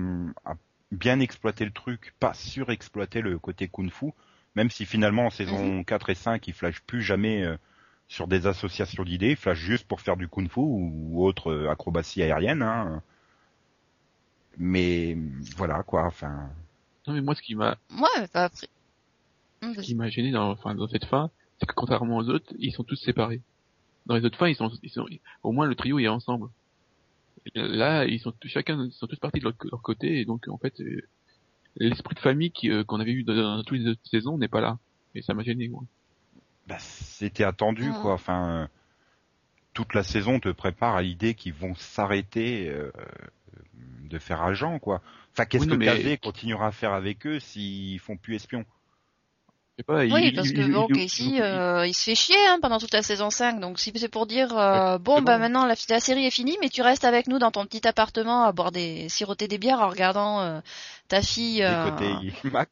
[0.45, 0.53] à
[0.91, 4.11] bien exploiter le truc, pas surexploiter le côté Kung Fu,
[4.55, 7.57] même si finalement en saison 4 et 5, ils flashent plus jamais euh,
[8.07, 11.69] sur des associations d'idées, ils flashent juste pour faire du Kung Fu ou autre euh,
[11.69, 12.61] acrobatie aérienne.
[12.61, 13.03] Hein.
[14.57, 15.17] Mais
[15.57, 16.49] voilà quoi, enfin...
[17.09, 18.49] non mais moi ce qui m'a, bah.
[19.61, 22.53] Hum, ce qui m'a gêné dans, enfin, dans cette fin, c'est que contrairement aux autres,
[22.59, 23.41] ils sont tous séparés.
[24.05, 25.05] Dans les autres fins, ils sont, ils sont,
[25.43, 26.47] au moins le trio est ensemble.
[27.55, 30.47] Là, ils sont tous- chacun, ils sont tous partis de leur, leur côté, et donc
[30.47, 31.01] en fait, euh,
[31.75, 34.47] l'esprit de famille qui, euh, qu'on avait eu dans, dans toutes les autres saisons n'est
[34.47, 34.77] pas là.
[35.15, 35.83] Et ça m'a gêné, moi.
[36.67, 37.99] bah, c'était attendu Ah.
[38.01, 38.13] quoi.
[38.13, 38.69] Enfin,
[39.73, 42.91] toute la saison te prépare à l'idée qu'ils vont s'arrêter euh,
[44.09, 45.01] de faire agent quoi.
[45.33, 48.35] Enfin, qu'est-ce Oui, que non, mais- Kazé continuera à faire avec eux s'ils font plus
[48.35, 48.65] espion
[49.77, 51.93] Je sais pas, il- Oui, il- parce que il- bon, il- Casey, il- euh, il
[51.93, 53.59] se fait chier hein, pendant toute la saison 5.
[53.61, 55.39] Donc si c'est pour dire euh, bon bah bon.
[55.39, 58.43] maintenant la, la série est finie, mais tu restes avec nous dans ton petit appartement
[58.43, 60.59] à boire des siroter des bières en regardant euh,
[61.07, 62.13] ta fille euh, côtés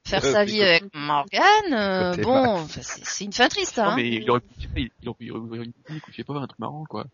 [0.04, 1.42] faire euh, sa vie avec Morgan.
[1.72, 3.78] euh, bon, c'est une fin triste.
[3.78, 3.94] Non, Hein.
[3.96, 6.12] mais il aurait pu, il il aurait pu il aurait pu ouvrir une boutique ou
[6.12, 7.06] je sais pas, un truc marrant, quoi.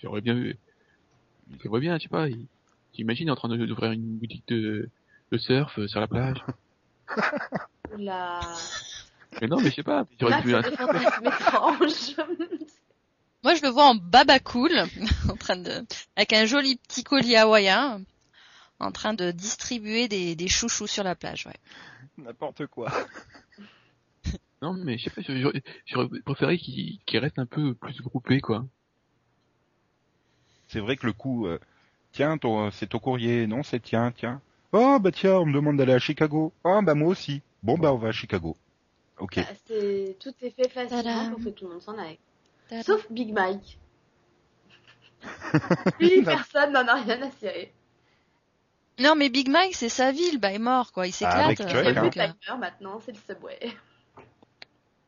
[0.00, 0.56] J'aurais bien vu.
[1.64, 2.46] Vois bien, je sais pas, il,
[2.96, 4.88] j'imagine en train d'ouvrir une boutique de,
[5.32, 6.42] de surf euh, sur la plage.
[7.94, 8.40] Oula.
[9.40, 12.16] Mais non, mais je sais pas, Là, pu un étranges.
[13.42, 14.72] Moi je le vois en baba cool,
[15.28, 15.84] en train de
[16.16, 18.02] avec un joli petit collier hawaïen,
[18.80, 21.46] en train de distribuer des, des chouchous sur la plage.
[21.46, 21.56] Ouais.
[22.18, 22.90] N'importe quoi.
[24.62, 25.20] Non, mais je sais pas,
[25.84, 28.64] j'aurais préféré qu'il qu'il reste un peu plus groupé, quoi.
[30.68, 31.58] C'est vrai que le coup, euh,
[32.14, 32.38] tiens,
[32.72, 34.40] c'est ton courrier, non, c'est tiens, tiens.
[34.72, 36.52] Oh bah tiens, on me demande d'aller à Chicago.
[36.64, 37.42] Ah bah moi aussi.
[37.62, 38.56] Bon bah on va à Chicago.
[39.18, 39.36] Ok.
[39.36, 42.18] Bah, c'est tout est fait facilement pour que tout le monde s'en aille.
[42.68, 42.82] Tadam.
[42.82, 43.78] Sauf Big Mike.
[46.00, 47.72] Lui, personne n'en a rien à cirer.
[48.98, 51.44] Non mais Big Mike c'est sa ville, bah il est mort quoi, il s'éclate.
[51.44, 53.58] avec euh, Il n'y a Chuck, plus donc, de euh, timer maintenant, c'est le subway.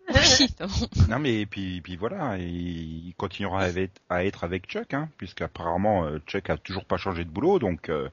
[0.09, 0.67] Oui, bon.
[1.09, 5.09] Non mais et puis, puis voilà, il, continuera à être, à être avec Chuck, hein,
[5.17, 8.09] puisqu'apparemment euh, Chuck a toujours pas changé de boulot, donc euh,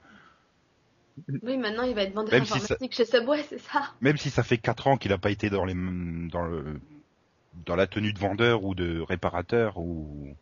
[1.42, 3.92] Oui, maintenant il va être vendeur Même si informatique chez Subway, c'est ça?
[4.00, 6.80] Même si ça fait quatre ans qu'il a pas été dans les dans le
[7.66, 10.34] dans la tenue de vendeur ou de réparateur ou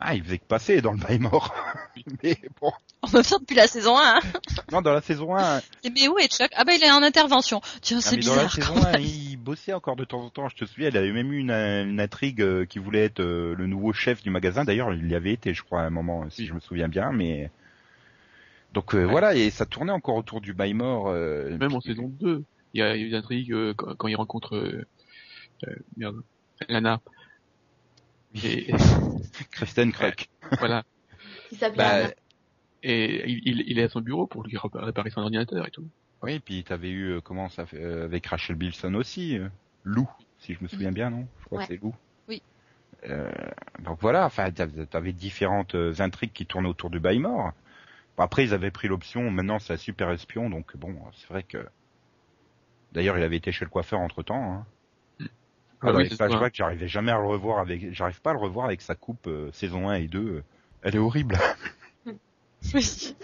[0.00, 1.54] ah il faisait que passer dans le bail mort.
[2.22, 2.70] mais bon,
[3.02, 4.02] En même temps depuis la saison 1.
[4.02, 4.20] Hein.
[4.72, 6.50] non dans la saison 1, Et mais où est Chuck?
[6.56, 7.60] Ah bah il est en intervention.
[7.80, 8.52] Tiens Ah, c'est mais dans la bizarre.
[8.54, 9.00] saison quand 1, même.
[9.02, 10.48] il bossait encore de temps en temps.
[10.48, 13.54] Je te souviens, il avait même eu une, une intrigue euh, qui voulait être euh,
[13.56, 14.64] le nouveau chef du magasin.
[14.64, 17.12] D'ailleurs, il y avait été, je crois, à un moment, si je me souviens bien.
[17.12, 17.50] Mais
[18.74, 21.08] donc euh, voilà, et ça tournait encore autour du bail mort.
[21.08, 24.08] euh, Même en puis- saison 2, il y a eu des intrigues euh, quand, quand
[24.08, 24.84] il rencontre, euh,
[25.66, 26.16] euh, merde,
[26.68, 27.00] Lana.
[28.44, 28.72] Et,
[29.50, 30.16] Kristen Kruk.
[30.16, 30.84] Qui voilà.
[31.58, 32.10] s'appelle Bah.
[32.82, 35.88] Et il, est à son bureau pour lui réparer son ordinateur et tout.
[36.22, 39.48] Oui, puis t'avais eu euh, comment ça fait euh, avec Rachel Bilson aussi, euh,
[39.82, 41.26] Lou, si je me souviens bien, non?
[41.40, 41.66] Je crois Ouais.
[41.66, 41.94] que c'est Lou.
[42.28, 42.42] Oui.
[43.08, 43.30] Euh,
[43.80, 47.52] donc voilà, enfin t'avais différentes intrigues qui tournaient autour du bail mort.
[48.16, 51.42] Bon, après ils avaient pris l'option, maintenant c'est un super espion, donc bon, c'est vrai
[51.42, 51.66] que.
[52.92, 54.52] D'ailleurs, il avait été chez le coiffeur entre temps.
[54.54, 54.66] Hein.
[55.82, 58.38] Ah Alors, oui, les flashbacks, j'arrivais jamais à le revoir avec, j'arrive pas à le
[58.40, 60.18] revoir avec sa coupe euh, saison 1 et 2.
[60.20, 60.42] euh,
[60.82, 61.36] Elle est horrible.
[62.74, 63.14] Oui.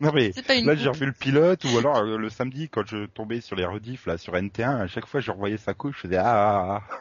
[0.00, 0.32] non mais
[0.64, 3.64] Là, j'ai revu le pilote, ou alors euh, le samedi, quand je tombais sur les
[3.66, 6.82] rediffs là sur NT1, à chaque fois je revoyais sa couche, je faisais ah, ah,
[6.90, 6.94] ah.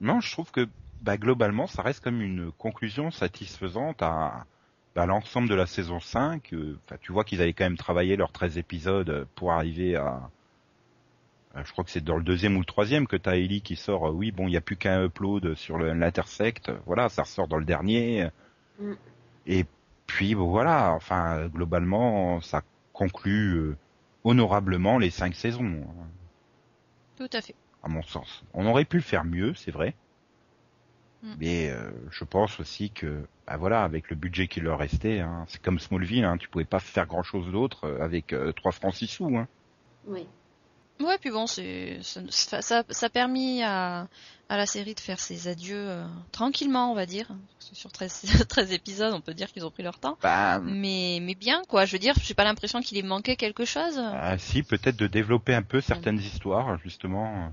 [0.00, 0.66] Non, je trouve que
[1.02, 4.46] bah, globalement, ça reste comme une conclusion satisfaisante à,
[4.94, 6.52] à l'ensemble de la saison 5.
[6.52, 10.30] euh, Enfin, tu vois qu'ils avaient quand même travaillé leurs 13 épisodes pour arriver à...
[11.56, 13.76] euh, Je crois que c'est dans le deuxième ou le troisième que t'as Ellie qui
[13.76, 14.08] sort.
[14.08, 16.70] euh, oui, bon, il n'y a plus qu'un upload sur l'intersect.
[16.86, 18.28] Voilà, ça ressort dans le dernier.
[18.78, 18.92] Mm.
[19.46, 19.64] Et
[20.06, 23.76] puis bon, voilà, enfin globalement, ça conclut euh,
[24.24, 26.06] honorablement les cinq saisons, hein,
[27.16, 27.54] Tout à fait.
[27.82, 28.44] à mon sens.
[28.54, 29.94] On aurait pu le faire mieux, c'est vrai.
[31.22, 31.34] Mm.
[31.38, 35.44] Mais euh, je pense aussi que, bah voilà, avec le budget qui leur restait, hein,
[35.48, 38.94] c'est comme Smallville, hein, tu pouvais pas faire grand chose d'autre avec euh, 3 francs
[38.94, 39.36] 6 sous.
[39.36, 39.46] Hein.
[40.06, 40.26] Oui.
[41.00, 44.08] Ouais, puis bon, c'est ça, ça, ça a permis à,
[44.48, 47.26] à la série de faire ses adieux euh, tranquillement, on va dire.
[47.58, 50.16] Parce que sur 13, 13 épisodes, on peut dire qu'ils ont pris leur temps.
[50.22, 51.84] Bah, Mais, mais bien, quoi.
[51.84, 53.98] Je veux dire, j'ai pas l'impression qu'il ait manqué quelque chose.
[53.98, 57.52] ah, si, peut-être de développer un peu certaines histoires, justement.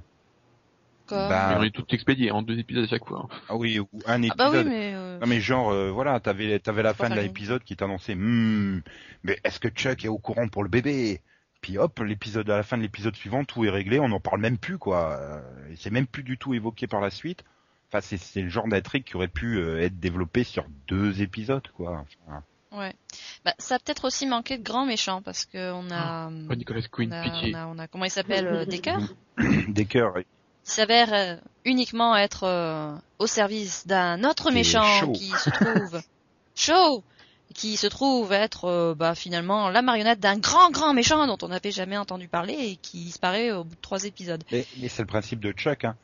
[1.06, 1.18] Comme...
[1.28, 3.28] bah, on est tout expédié en deux épisodes à chaque fois.
[3.50, 4.68] Ah oui, ou un ah bah épisode.
[4.68, 4.92] oui, mais...
[4.96, 8.82] euh, Non mais genre euh, voilà, t'avais t'avais la fin de l'épisode qui t'annonçait hmm,
[9.24, 11.20] mais est-ce que Chuck est au courant pour le bébé?
[11.64, 14.42] Puis hop, l'épisode à la fin de l'épisode suivant, tout est réglé, on n'en parle
[14.42, 15.14] même plus quoi.
[15.20, 15.40] Euh,
[15.72, 17.44] et c'est même plus du tout évoqué par la suite.
[17.90, 21.68] Enfin c'est c'est le genre d'intrigue qui aurait pu euh, être développé sur deux épisodes
[21.76, 22.06] quoi.
[22.28, 22.44] Enfin,
[22.76, 22.94] Ouais.
[23.46, 26.82] Bah, ça a peut-être aussi manqué de grands méchants parce que on a, Oh, Nicolas
[26.92, 27.56] Quinn, on a, pitié.
[27.56, 28.98] on a, on a- comment il s'appelle, euh, Decker,
[29.68, 30.16] des cœurs.
[30.64, 35.12] qui s'avère uniquement être euh, au service d'un autre méchant chaud.
[35.12, 36.02] qui se trouve
[36.56, 37.04] chaud,
[37.54, 41.50] qui se trouve être euh, bah, finalement la marionnette d'un grand grand méchant dont on
[41.50, 44.44] n'avait jamais entendu parler et qui disparaît au bout de trois épisodes.
[44.52, 45.86] Mais, mais c'est le principe de Chuck.
[45.86, 45.96] Hein.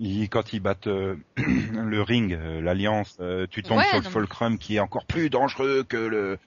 [0.00, 3.18] Il, quand ils battent euh, le ring, euh, l'alliance,
[3.50, 6.38] tu tombes Ouais, sur le non, mais- Fulcrum qui est encore plus dangereux que le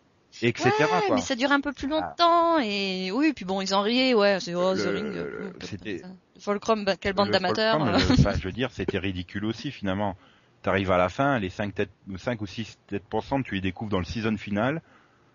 [0.42, 0.70] etc.
[0.80, 1.16] Ouais, quoi.
[1.16, 4.40] mais ça dure un peu plus longtemps et oui, puis bon, ils en riaient, ouais,
[4.40, 5.14] c'est oh, Le- Ring.
[5.14, 6.02] le- c'était-.
[6.40, 7.78] Fulcrum, bah, quelle bande d'amateurs.
[7.86, 10.16] Fulcrum, enfin, je veux dire, c'était ridicule aussi finalement.
[10.62, 13.89] T'arrives à la fin, les 5, têtes, 5 ou 6 têtes pensantes, tu les découvres
[13.91, 14.82] dans le season final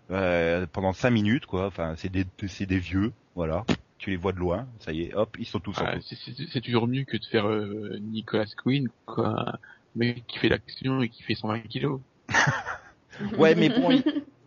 [0.09, 1.65] euh, pendant 5 minutes, quoi.
[1.67, 3.65] Enfin, c'est des, c'est des vieux, voilà.
[3.97, 6.61] Tu les vois de loin, ça y est, hop, ils sont tous en Ah, c'est-
[6.61, 9.57] toujours mieux que de faire euh, Nicolas Quinn, quoi.
[9.95, 11.99] Mec qui fait l'action et qui fait 120 kilos.
[13.37, 14.03] Ouais, mais bon, il-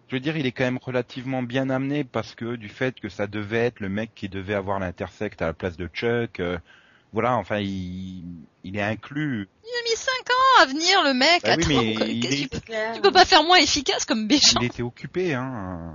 [0.08, 3.08] je veux dire, il est quand même relativement bien amené parce que du fait que
[3.08, 6.40] ça devait être le mec qui devait avoir l'intersect à la place de Chuck.
[6.40, 6.58] euh,
[7.12, 8.24] voilà, enfin, il,
[8.64, 9.48] il est inclus.
[9.64, 11.42] Il a mis 5 ans à venir, le mec.
[11.42, 14.26] Bah oui, mais quoi, il qu'est-ce est- que tu, peux pas faire moins efficace comme
[14.26, 14.58] méchant.
[14.60, 15.92] Il était occupé, hein.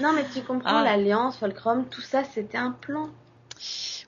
[0.00, 0.84] Non, mais tu comprends, Ah.
[0.84, 3.10] l'alliance, Fulcrum, tout ça, c'était un plan.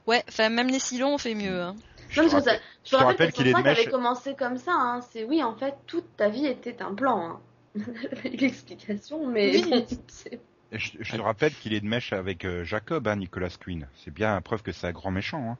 [0.06, 1.60] Ouais, enfin, même les silons, on fait mieux.
[1.60, 1.76] Hein.
[2.08, 3.88] Je non, te rappelle- je je te me rappelle rappelle qu'il que est avait mèche.
[3.88, 4.72] commencé comme ça.
[4.72, 5.00] Hein.
[5.12, 7.20] C'est oui, en fait, toute ta vie était un plan.
[7.20, 7.40] Hein.
[8.24, 9.70] L'explication, mais Oui.
[9.70, 10.40] bon, c'est-
[10.72, 13.86] Je, je te rappelle qu'il est de mèche avec euh, Jacob, hein, Nicolas Quinn.
[14.04, 15.50] C'est bien la preuve que c'est un grand méchant.
[15.52, 15.58] Hein.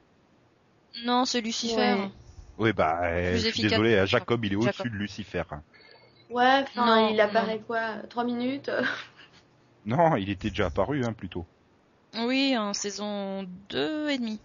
[1.05, 1.75] Non, c'est Lucifer.
[1.93, 2.09] Ouais.
[2.57, 3.71] Oui, bah, euh, Plus je suis efficace.
[3.71, 5.43] désolé, hein, Jacob, il est au-dessus de Lucifer.
[6.29, 8.69] ouais, enfin, Non, il apparaît quoi Trois minutes?
[8.69, 8.83] Euh,
[9.85, 11.45] Non, il était déjà apparu, hein, plutôt.
[12.19, 14.39] Oui, en saison 2 et demi.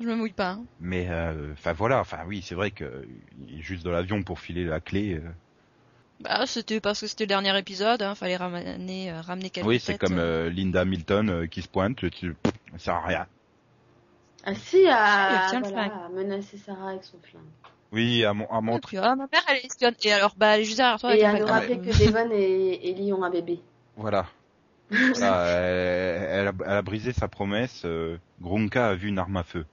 [0.00, 0.50] Je me mouille pas.
[0.50, 0.64] hein.
[0.80, 3.06] Mais, euh, enfin voilà, enfin oui, c'est vrai que euh,
[3.48, 5.14] il est juste dans l'avion pour filer la clé.
[5.14, 5.30] euh.
[6.20, 9.80] Bah, c'était parce que c'était le dernier épisode, hein, fallait ramener, euh, ramener quelques Oui,
[9.80, 10.46] c'est comme euh.
[10.46, 13.26] euh, Linda Milton euh, qui se pointe, tu, pff, ça sert à rien.
[14.44, 15.92] Ah si, à, voilà, flingue.
[15.92, 17.42] à menacer Sarah avec son flingue.
[17.92, 18.96] Oui, à, mon, à montrer.
[18.96, 19.94] puis, ah, ma mère, elle est espionne.
[20.02, 21.14] Et alors, bah, elle est juste derrière toi.
[21.14, 21.98] Et elle à nous rappeler grave.
[21.98, 23.60] que Devon et Ellie ont un bébé.
[23.96, 24.26] Voilà.
[24.90, 27.82] Voilà, elle, elle a, elle a brisé sa promesse.
[27.84, 29.64] euh, Grunka a vu une arme à feu.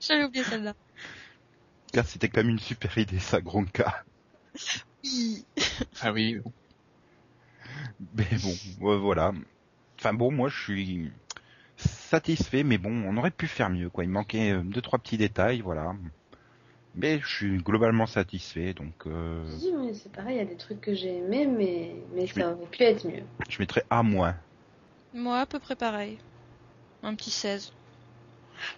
[0.00, 0.74] J'avais oublié celle-là.
[1.92, 4.04] Car c'était quand même une super idée, ça, Grunka.
[5.04, 5.44] Oui.
[6.00, 6.52] Ah oui, bon.
[8.16, 8.54] Mais bon,
[8.86, 9.32] ouais, voilà.
[9.98, 11.10] Enfin bon, moi je suis
[12.14, 14.04] satisfait, mais bon, on aurait pu faire mieux, quoi.
[14.04, 15.94] Il manquait euh, deux trois petits détails, voilà.
[16.94, 20.56] Mais je suis globalement satisfait, donc euh, Si, mais c'est pareil, il y a des
[20.56, 23.24] trucs que j'ai aimés, mais, mais Je ça aurait pu être mieux.
[23.48, 24.36] je mettrais A moins.
[25.12, 26.18] Moi, à peu près pareil.
[27.02, 27.72] Un petit 16.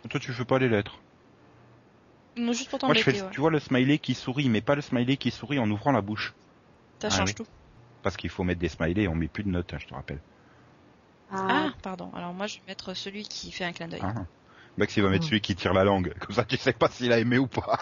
[0.09, 0.99] Toi, tu fais pas les lettres.
[2.39, 3.31] Non, juste pour Moi, je fais, ouais.
[3.31, 6.01] tu vois le smiley qui sourit, mais pas le smiley qui sourit en ouvrant la
[6.01, 6.35] bouche,
[7.01, 7.35] Ça Ah change oui.
[7.35, 7.47] tout.
[8.03, 10.21] parce qu'il faut mettre des smileys, on met plus de notes, hein, je te rappelle.
[11.31, 12.11] Ah, pardon.
[12.15, 14.01] Alors, moi, je vais mettre celui qui fait un clin d'œil.
[14.03, 14.25] Ah.
[14.77, 15.29] Max, il va mettre Ah.
[15.29, 17.79] celui qui tire la langue, comme ça, tu sais pas s'il a aimé ou pas.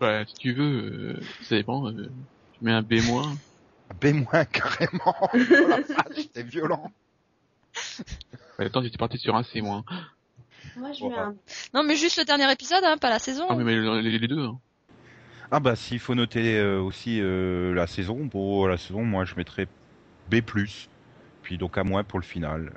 [0.00, 1.88] Bah, si tu veux, euh, ça dépend.
[1.88, 2.10] Euh,
[2.52, 3.00] tu mets un B-.
[4.00, 5.16] B moins carrément.
[5.34, 6.92] Oh c'est violent.
[8.58, 9.60] Bah, attends, j'étais parti sur un C-.
[9.62, 9.82] Moi,
[10.76, 11.22] je mets bah.
[11.22, 11.34] un...
[11.74, 13.46] Non, mais juste le dernier épisode, hein, pas la saison.
[13.48, 14.44] Ah, mais, mais les, les deux.
[14.44, 14.58] Hein.
[15.50, 19.36] Ah bah s'il faut noter euh, aussi euh, la saison, pour la saison, moi je
[19.36, 19.68] mettrais
[20.28, 20.40] B+,
[21.46, 22.72] puis donc à moins pour le final.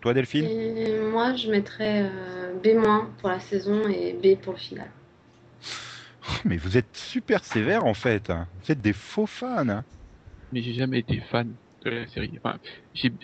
[0.00, 0.44] Toi Delphine?
[0.44, 4.88] Et moi, je mettrais euh, B- pour la saison et B pour le final.
[6.44, 8.46] Mais vous êtes super sévère en fait, hein.
[8.62, 9.68] vous êtes des faux fans.
[9.68, 9.84] hein.
[10.52, 12.38] Mais j'ai jamais été fan de la série.
[12.38, 12.56] Enfin,
[12.94, 13.16] j'aime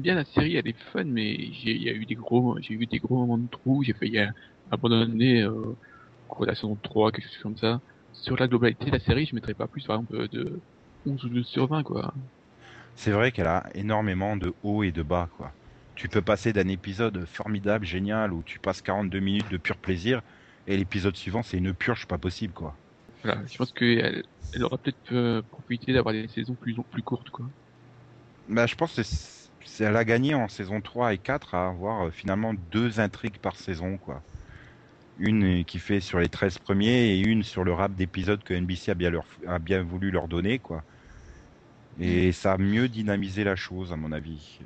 [0.00, 2.74] bien la série, elle est fun, mais j'ai- il y a eu des gros, j'ai
[2.74, 3.82] eu des gros moments de trou.
[3.82, 4.28] J'ai failli euh,
[4.70, 5.74] abandonner euh,
[6.46, 7.80] la saison 3, quelque chose comme ça.
[8.12, 10.62] Sur la globalité de la série, je mettrais pas plus, par exemple, de
[11.04, 12.14] 11 ou 12 sur 20, quoi.
[12.96, 15.54] C'est vrai qu'elle a énormément de hauts et de bas quoi.
[15.94, 20.20] Tu peux passer d'un épisode formidable, génial, où tu passes 42 minutes de pur plaisir,
[20.66, 22.80] et l'épisode suivant c'est une purge pas possible quoi.
[23.22, 27.28] Voilà, je pense qu'elle elle aura peut-être euh, profité d'avoir des saisons plus, plus courtes,
[27.30, 27.50] quoi.
[28.48, 32.06] Bah, je pense que c'est- elle a gagné en saison 3 et 4 à avoir
[32.06, 34.22] euh, finalement deux intrigues par saison, quoi.
[35.16, 38.92] Une qui fait sur les 13 premiers et une sur le rap d'épisodes que NBC
[38.92, 40.84] a bien, leur, a bien voulu leur donner, quoi.
[42.00, 44.58] Et ça a mieux dynamisé la chose, à mon avis.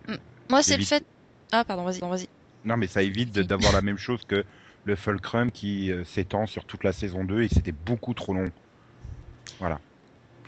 [0.49, 1.05] Moi, c'est le fait.
[1.53, 2.27] Ah, pardon, vas-y, non, vas-y.
[2.65, 4.45] Non, mais ça évite d'avoir la même chose que
[4.85, 8.51] le Fulcrum qui euh, s'étend sur toute la saison 2 et c'était beaucoup trop long.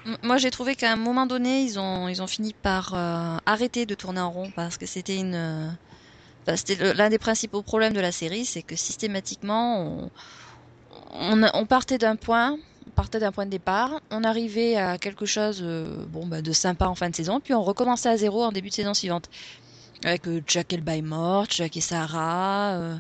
[0.04, 3.36] M- Moi, j'ai trouvé qu'à un moment donné, ils ont, ils ont fini par euh,
[3.46, 5.34] arrêter de tourner en rond parce que c'était une.
[5.34, 5.68] euh,
[6.46, 10.10] enfin, c'était l'un des principaux problèmes de la série, c'est que systématiquement, on,
[11.12, 12.56] on, a- on partait d'un point,
[12.94, 16.86] partait d'un point de départ, on arrivait à quelque chose, euh, bon, bah, de sympa
[16.86, 19.28] en fin de saison, puis on recommençait à zéro en début de saison suivante.
[20.04, 22.96] Avec euh, Jack et le bail mort, Jack et Sarah, euh,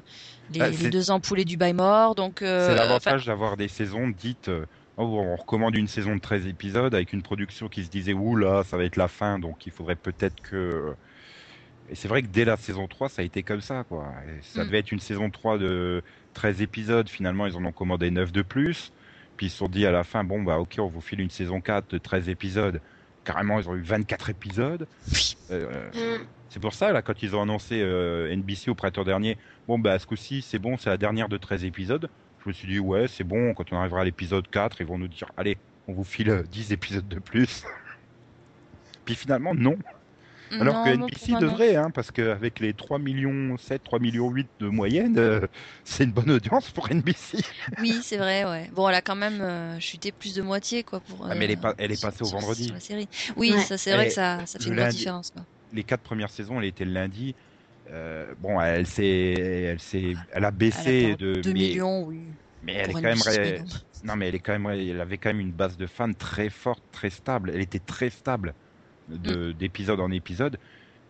[0.50, 2.42] les, Ah, les deux ampoules du bail mort, donc.
[2.42, 4.50] euh, C'est l'avantage d'avoir des saisons dites.
[4.96, 8.36] oh, on recommande une saison de 13 épisodes avec une production qui se disait ouh
[8.36, 10.94] là, ça va être la fin, donc il faudrait peut-être que.
[11.88, 14.12] Et c'est vrai que dès la saison 3, ça a été comme ça, quoi.
[14.28, 14.66] Et ça Mm.
[14.66, 17.08] devait être une saison 3 de 13 épisodes.
[17.08, 18.92] Finalement, ils en ont commandé 9 de plus.
[19.42, 21.28] Puis ils se sont dit à la fin, bon bah ok, on vous file une
[21.28, 22.80] saison 4 de 13 épisodes.
[23.24, 24.86] Carrément, ils ont eu 24 épisodes.
[25.50, 26.24] Euh, Mm.
[26.48, 29.98] c'est pour ça, là, quand ils ont annoncé euh, NBC au printemps dernier, bon bah
[29.98, 32.08] ce coup-ci, c'est bon, c'est la dernière de 13 épisodes.
[32.44, 34.96] Je me suis dit, ouais, c'est bon, quand on arrivera à l'épisode 4, ils vont
[34.96, 35.56] nous dire, allez,
[35.88, 37.64] on vous file euh, 10 épisodes de plus.
[39.04, 39.76] Puis finalement, non.
[40.60, 44.50] Alors Non, que NBC devrait, hein, parce qu'avec les 3 millions 7, 3 millions 8
[44.60, 45.40] de moyenne, euh,
[45.84, 47.38] c'est une bonne audience pour NBC.
[47.80, 48.68] Oui, c'est vrai, ouais.
[48.72, 51.26] Bon, elle a quand même euh, chuté plus de moitié, quoi, pour.
[51.28, 52.64] Ah, mais elle est euh, pas- elle est sur- passée au vendredi.
[52.64, 53.08] sur la série.
[53.36, 53.60] Oui, Ouais.
[53.60, 55.44] ça, c'est vrai que ça, ça fait une différence, quoi.
[55.72, 57.34] Les quatre premières saisons, elle était le lundi.
[57.90, 62.04] Euh, bon, elle s'est, elle s'est, elle a baissé Elle a de, 2 mais, millions,
[62.04, 62.28] oui.
[62.60, 63.18] mais elle est quand même,
[64.04, 66.48] non mais elle est quand même, elle avait quand même une base de fans très
[66.48, 67.50] forte, très stable.
[67.52, 68.54] Elle était très stable.
[69.18, 70.58] D'épisode en épisode,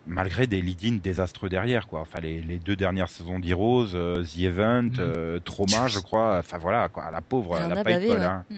[0.05, 2.01] malgré des lead-in désastreux derrière, quoi.
[2.01, 4.99] Enfin, les, les deux dernières saisons d'Heroes, euh, The Event, Mm.
[4.99, 6.37] euh, Trauma, je crois.
[6.39, 7.09] Enfin voilà, quoi.
[7.11, 8.45] La pauvre, Elle elle en a a pas eu de hein.
[8.49, 8.55] Mm.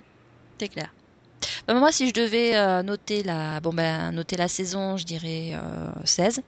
[0.60, 0.94] C'est clair.
[1.68, 5.52] Bah, moi, si je devais euh, noter la, bon ben, noter la saison, je dirais
[5.54, 6.42] euh, 16.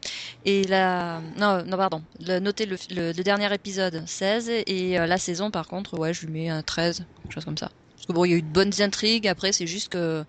[0.46, 5.06] Et la, non, non, pardon, le, noter le, le, le dernier épisode 16 et euh,
[5.06, 7.70] la saison, par contre, ouais, je lui mets un 13, quelque chose comme ça.
[7.96, 9.28] Parce que bon, il y a eu de bonnes intrigues.
[9.28, 10.24] Après, c'est juste que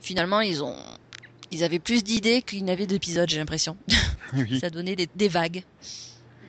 [0.00, 0.76] finalement, ils ont,
[1.52, 3.76] ils avaient plus d'idées qu'ils n'avaient d'épisodes, j'ai l'impression.
[4.34, 4.58] Oui.
[4.60, 5.62] Ça donnait des, des vagues.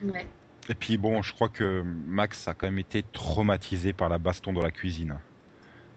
[0.02, 0.26] Ouais.
[0.70, 4.54] Et puis bon, je crois que Max a quand même été traumatisé par la baston
[4.54, 5.18] dans la cuisine.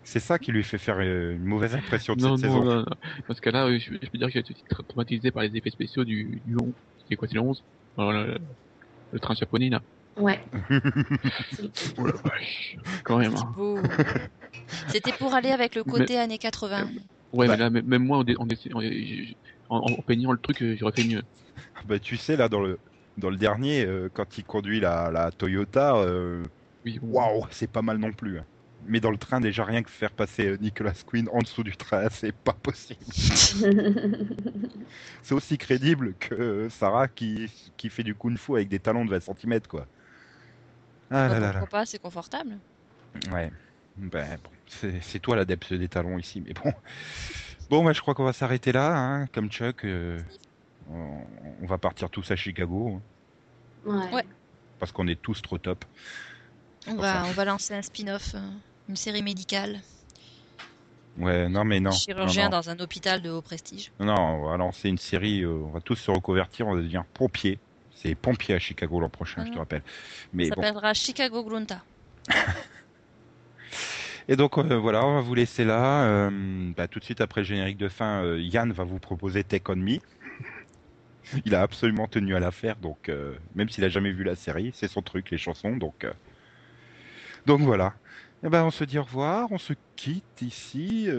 [0.04, 2.66] C'est ça qui lui fait faire euh, une mauvaise impression de Non, cette non, saison.
[2.66, 2.86] non, non.
[3.30, 5.70] Dans ce cas-là, je, je peux dire que j'ai été tra- traumatisé par les effets
[5.70, 6.74] spéciaux du, du 11.
[7.10, 7.64] C'est quoi, c'est le 11
[7.96, 8.38] Voilà, le,
[9.14, 9.82] le train japonais, là.
[10.18, 10.40] Ouais.
[11.98, 12.76] Oh la vache.
[13.04, 13.54] Quand même, hein.
[13.56, 13.80] Beau.
[14.90, 16.90] C'était pour aller avec le côté années 80.
[17.34, 17.50] Ouais, Bah.
[17.50, 18.58] mais là, même moi, en, dé- en, dé-
[19.70, 21.24] en, en, en peignant le truc, euh, j'aurais fait mieux.
[21.84, 22.80] Bah tu sais là dans le
[23.18, 26.44] dans le dernier, euh, quand il conduit la, la Toyota, euh,
[26.86, 28.40] Oui, waouh, c'est pas mal non plus.
[28.40, 28.46] hein.
[28.82, 32.10] Mais dans le train déjà rien que faire passer Nicolas Quinn en dessous du train,
[32.12, 33.00] c'est pas possible.
[35.22, 39.20] C'est aussi crédible que Sarah qui qui fait du kung-fu avec des talons de 20
[39.20, 39.88] cm quoi.
[41.10, 41.64] Ah là là là.
[41.64, 42.62] pourquoi pas, c'est confortable.
[43.32, 43.52] Ouais.
[43.96, 46.74] Ben, bon, c'est toi l'adepte des talons ici, mais bon.
[47.70, 49.84] Bon, bah, je crois qu'on va s'arrêter là, hein, comme Chuck.
[49.86, 50.20] euh,
[50.90, 51.22] on,
[51.62, 53.02] on va partir tous à Chicago,
[53.86, 54.26] hein, ouais.
[54.80, 55.84] Parce qu'on est tous trop top.
[56.88, 58.40] On va, on va lancer un spin-off, euh,
[58.88, 59.82] une série médicale.
[61.18, 61.92] Ouais, non, mais non.
[61.92, 63.92] Chirurgien non, dans un hôpital de haut prestige.
[64.00, 64.14] non.
[64.16, 67.60] On va lancer une série, euh, on va tous se reconvertir, on va devenir pompiers.
[67.96, 69.60] C'est pompiers à Chicago l'an prochain, je te Mhm.
[69.60, 69.84] rappelle.
[70.32, 70.62] Mais Ça bon.
[70.62, 71.84] s'appellera Chicago Grunta.
[74.30, 76.04] Et donc euh, voilà, on va vous laisser là.
[76.06, 79.44] Euh, bah, tout de suite après le générique de fin, euh, Yann va vous proposer
[79.44, 79.98] Take On Me.
[81.46, 83.12] Il a absolument tenu à la faire, donc
[83.54, 86.08] même s'il a jamais vu la série, c'est son truc, les chansons, donc
[87.46, 87.94] donc voilà.
[88.44, 91.10] Et ben on se dit au revoir, on se quitte ici.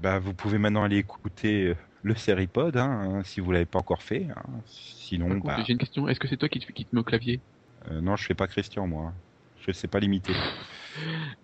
[0.00, 4.02] Bah, vous pouvez maintenant aller écouter le Seripod, hein, hein, si vous l'avez pas encore
[4.02, 4.26] fait.
[4.34, 4.42] hein.
[4.64, 6.08] Sinon, contre, bah, j'ai une question.
[6.08, 7.42] Est-ce que c'est toi qui te, qui te mets au clavier?
[7.90, 9.12] Non, je fais pas Christian moi.
[9.66, 10.32] Je sais pas limiter.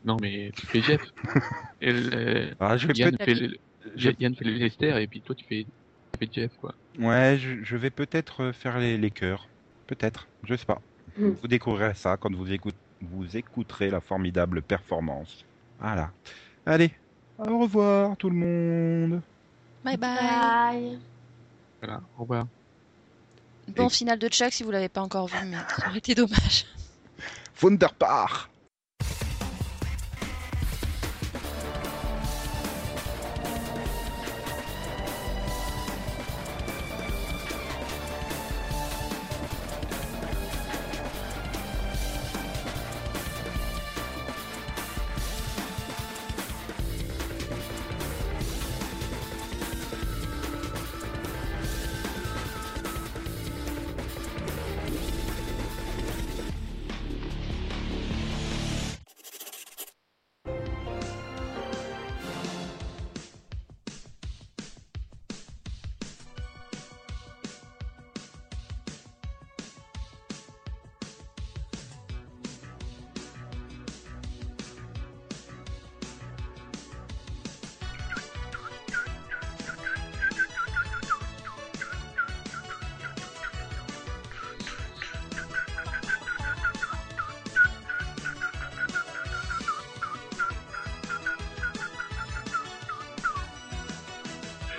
[0.05, 1.01] Non, mais tu fais Jeff.
[1.81, 3.57] Et le- Ah, je vais Yann, peut-être fait le,
[3.97, 6.75] je- Yann fait le Lester et puis toi tu fais, tu fais Jeff, quoi.
[6.99, 9.47] Ouais, je, je vais peut-être euh, faire les, les chœurs.
[9.87, 10.81] Peut-être, je sais pas.
[11.19, 11.31] Mm.
[11.41, 15.45] Vous découvrirez ça quand vous, écoute, vous écouterez la formidable performance.
[15.79, 16.11] Voilà.
[16.65, 16.91] Allez,
[17.39, 19.21] au revoir tout le monde.
[19.85, 20.17] Bye bye.
[20.19, 20.99] Bye.
[21.81, 22.47] Voilà, au revoir.
[23.77, 26.15] Bon Et- final de Chuck si vous l'avez pas encore vu, mais ça aurait été
[26.15, 26.65] dommage.
[27.63, 28.49] Wunderbar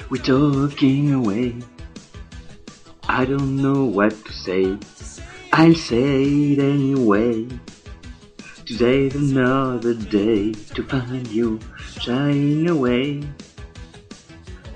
[0.10, 1.54] We're talking away.
[3.10, 4.78] I don't know what to say.
[5.52, 7.48] I'll say it anyway.
[8.66, 11.60] Today's another day to find you
[12.00, 13.28] shying away.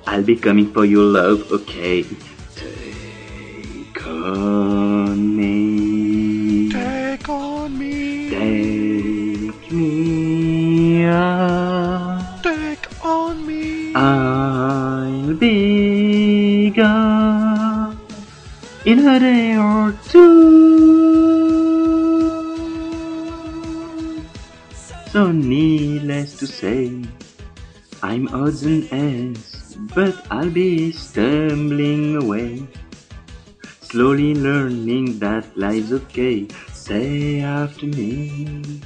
[0.06, 2.04] I'll be coming for your love, okay?
[33.92, 36.48] Slowly learning that life's okay.
[36.72, 38.80] Say after me.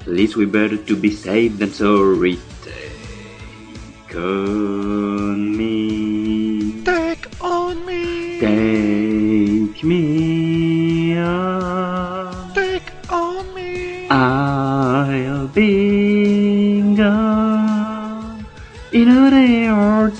[0.00, 2.36] At least we better to be safe than sorry.
[2.66, 6.82] Take on me.
[6.82, 8.40] Take on me.
[8.40, 12.54] Take me on.
[12.54, 14.08] Take on me.
[14.10, 18.44] I'll be gone
[18.90, 20.10] in a day or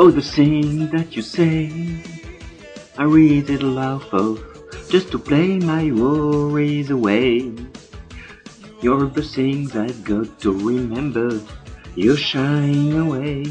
[0.00, 1.72] Oh, the thing that you say,
[2.96, 4.38] I read it aloud for
[4.88, 7.50] just to play my worries away.
[8.80, 11.40] You're the things I've got to remember.
[11.96, 13.42] You're shying away.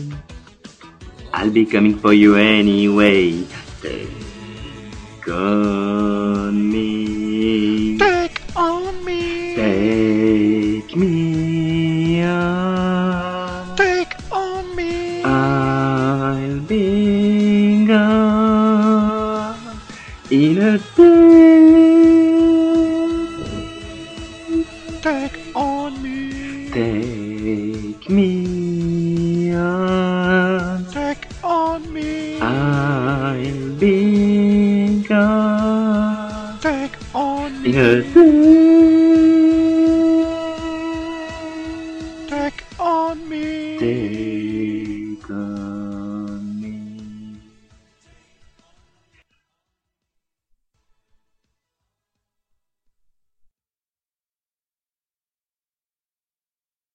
[1.33, 3.43] I'll be coming for you anyway.
[3.81, 6.86] Take on me.